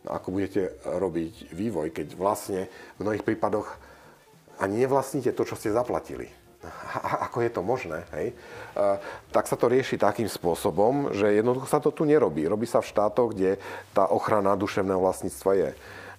[0.08, 3.68] ako budete robiť vývoj, keď vlastne v mnohých prípadoch
[4.60, 6.28] ani nevlastníte to, čo ste zaplatili.
[6.60, 8.04] A ako je to možné?
[8.16, 8.36] Hej?
[8.76, 9.00] A,
[9.32, 12.44] tak sa to rieši takým spôsobom, že jednoducho sa to tu nerobí.
[12.44, 13.56] Robí sa v štátoch, kde
[13.96, 15.70] tá ochrana duševného vlastníctva je.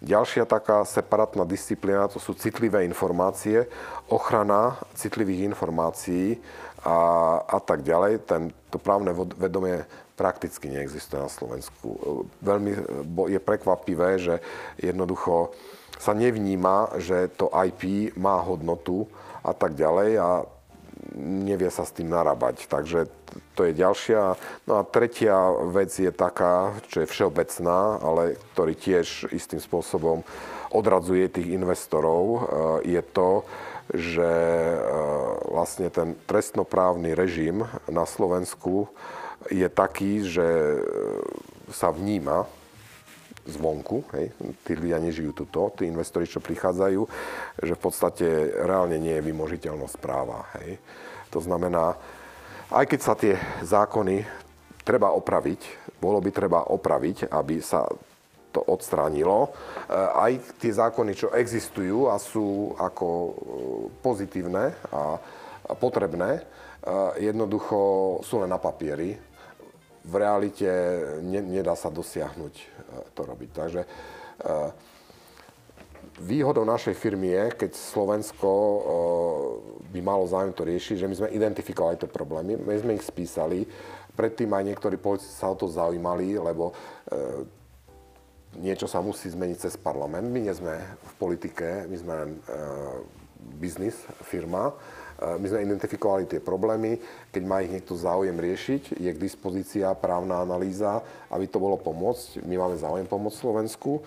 [0.01, 3.69] Ďalšia taká separátna disciplína, to sú citlivé informácie,
[4.09, 6.41] ochrana citlivých informácií
[6.81, 6.97] a,
[7.45, 8.25] a tak ďalej.
[8.25, 9.85] Ten, to právne vedomie
[10.17, 11.85] prakticky neexistuje na Slovensku.
[12.41, 12.73] Veľmi
[13.29, 14.41] je prekvapivé, že
[14.81, 15.53] jednoducho
[16.01, 19.05] sa nevníma, že to IP má hodnotu
[19.45, 20.29] a tak ďalej a
[21.17, 22.67] nevie sa s tým narábať.
[22.67, 23.07] Takže
[23.55, 24.35] to je ďalšia.
[24.67, 25.35] No a tretia
[25.71, 30.23] vec je taká, čo je všeobecná, ale ktorý tiež istým spôsobom
[30.71, 32.39] odradzuje tých investorov, e,
[32.95, 33.43] je to,
[33.91, 34.79] že e,
[35.51, 38.87] vlastne ten trestnoprávny režim na Slovensku
[39.51, 40.79] je taký, že e,
[41.75, 42.47] sa vníma
[43.47, 47.01] zvonku, hej, tí ľudia nežijú tuto, tí investori, čo prichádzajú,
[47.61, 48.25] že v podstate
[48.61, 50.45] reálne nie je vymožiteľnosť práva.
[50.61, 50.77] Hej.
[51.33, 51.97] To znamená,
[52.71, 53.35] aj keď sa tie
[53.65, 54.23] zákony
[54.85, 57.85] treba opraviť, bolo by treba opraviť, aby sa
[58.51, 59.47] to odstránilo.
[59.47, 59.49] E,
[59.95, 63.33] aj tie zákony, čo existujú a sú ako e,
[64.03, 65.17] pozitívne a
[65.77, 66.43] potrebné,
[67.21, 67.77] jednoducho
[68.25, 69.13] sú len na papieri
[70.01, 70.69] v realite
[71.21, 72.65] ne, nedá sa dosiahnuť e,
[73.13, 73.49] to robiť.
[73.53, 73.87] Takže e,
[76.25, 78.79] výhodou našej firmy je, keď Slovensko e,
[79.93, 83.69] by malo záujem to riešiť, že my sme identifikovali tie problémy, my sme ich spísali,
[84.17, 86.75] predtým aj niektorí politici sa o to zaujímali, lebo
[88.59, 90.27] niečo sa musí zmeniť cez parlament.
[90.27, 92.31] My nie sme v politike, my sme len
[93.55, 93.95] biznis,
[94.27, 94.75] firma
[95.21, 96.97] my sme identifikovali tie problémy,
[97.29, 102.41] keď má ich niekto záujem riešiť, je k dispozícii právna analýza, aby to bolo pomôcť.
[102.43, 104.01] My máme záujem pomôcť Slovensku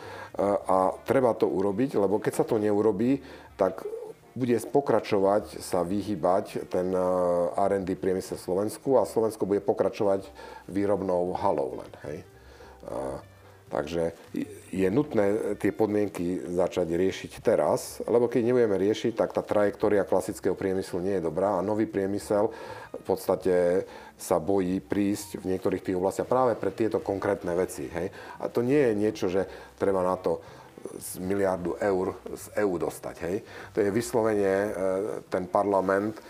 [0.66, 3.22] a treba to urobiť, lebo keď sa to neurobí,
[3.54, 3.86] tak
[4.34, 10.26] bude pokračovať sa vyhybať ten eh, R&D priemysel Slovensku a Slovensko bude pokračovať
[10.66, 11.92] výrobnou halou len.
[12.10, 12.18] Hej.
[13.74, 14.14] Takže
[14.70, 20.54] je nutné tie podmienky začať riešiť teraz, lebo keď nebudeme riešiť, tak tá trajektória klasického
[20.54, 22.54] priemyslu nie je dobrá a nový priemysel
[22.94, 23.82] v podstate
[24.14, 27.90] sa bojí prísť v niektorých tých oblastiach práve pre tieto konkrétne veci.
[27.90, 28.14] Hej?
[28.38, 29.42] A to nie je niečo, že
[29.74, 30.38] treba na to
[30.98, 33.16] z miliardu eur z EÚ dostať.
[33.24, 33.36] Hej.
[33.72, 34.70] To je vyslovene e,
[35.32, 36.20] ten parlament,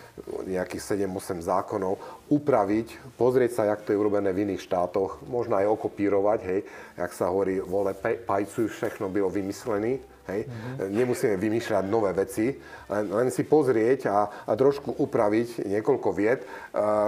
[0.47, 1.99] nejakých 7-8 zákonov,
[2.31, 6.61] upraviť, pozrieť sa, jak to je urobené v iných štátoch, možno aj okopírovať, hej,
[6.95, 10.49] jak sa hovorí, vole, pajcuj, všechno bylo vymyslené, Hej.
[10.49, 10.89] Mm-hmm.
[10.89, 12.57] Nemusíme vymýšľať nové veci,
[12.89, 16.47] len, len si pozrieť a, a trošku upraviť niekoľko vied, e,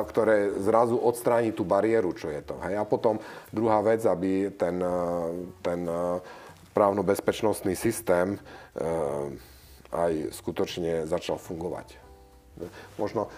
[0.05, 2.61] ktoré zrazu odstráni tú bariéru, čo je to.
[2.68, 2.76] Hej.
[2.76, 3.16] A potom
[3.49, 5.01] druhá vec, aby ten, e,
[5.64, 5.88] ten
[6.77, 12.05] právno-bezpečnostný systém eh, aj skutočne začal fungovať.
[12.97, 13.29] Možno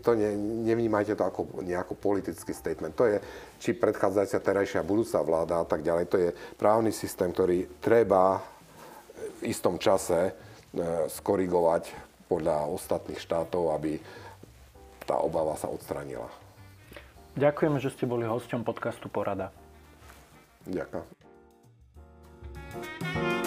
[0.00, 0.32] to ne,
[0.64, 2.96] nevnímajte to ako nejaký politický statement.
[2.96, 3.20] To je,
[3.60, 6.04] či predchádzajúca terajšia budúca vláda a tak ďalej.
[6.08, 8.40] To je právny systém, ktorý treba
[9.40, 10.32] v istom čase eh,
[11.08, 13.96] skorigovať podľa ostatných štátov, aby
[15.08, 16.28] tá obava sa odstranila.
[17.40, 19.48] Ďakujem, že ste boli hosťom podcastu Porada.
[20.68, 21.17] Ďakujem.
[22.74, 23.37] Música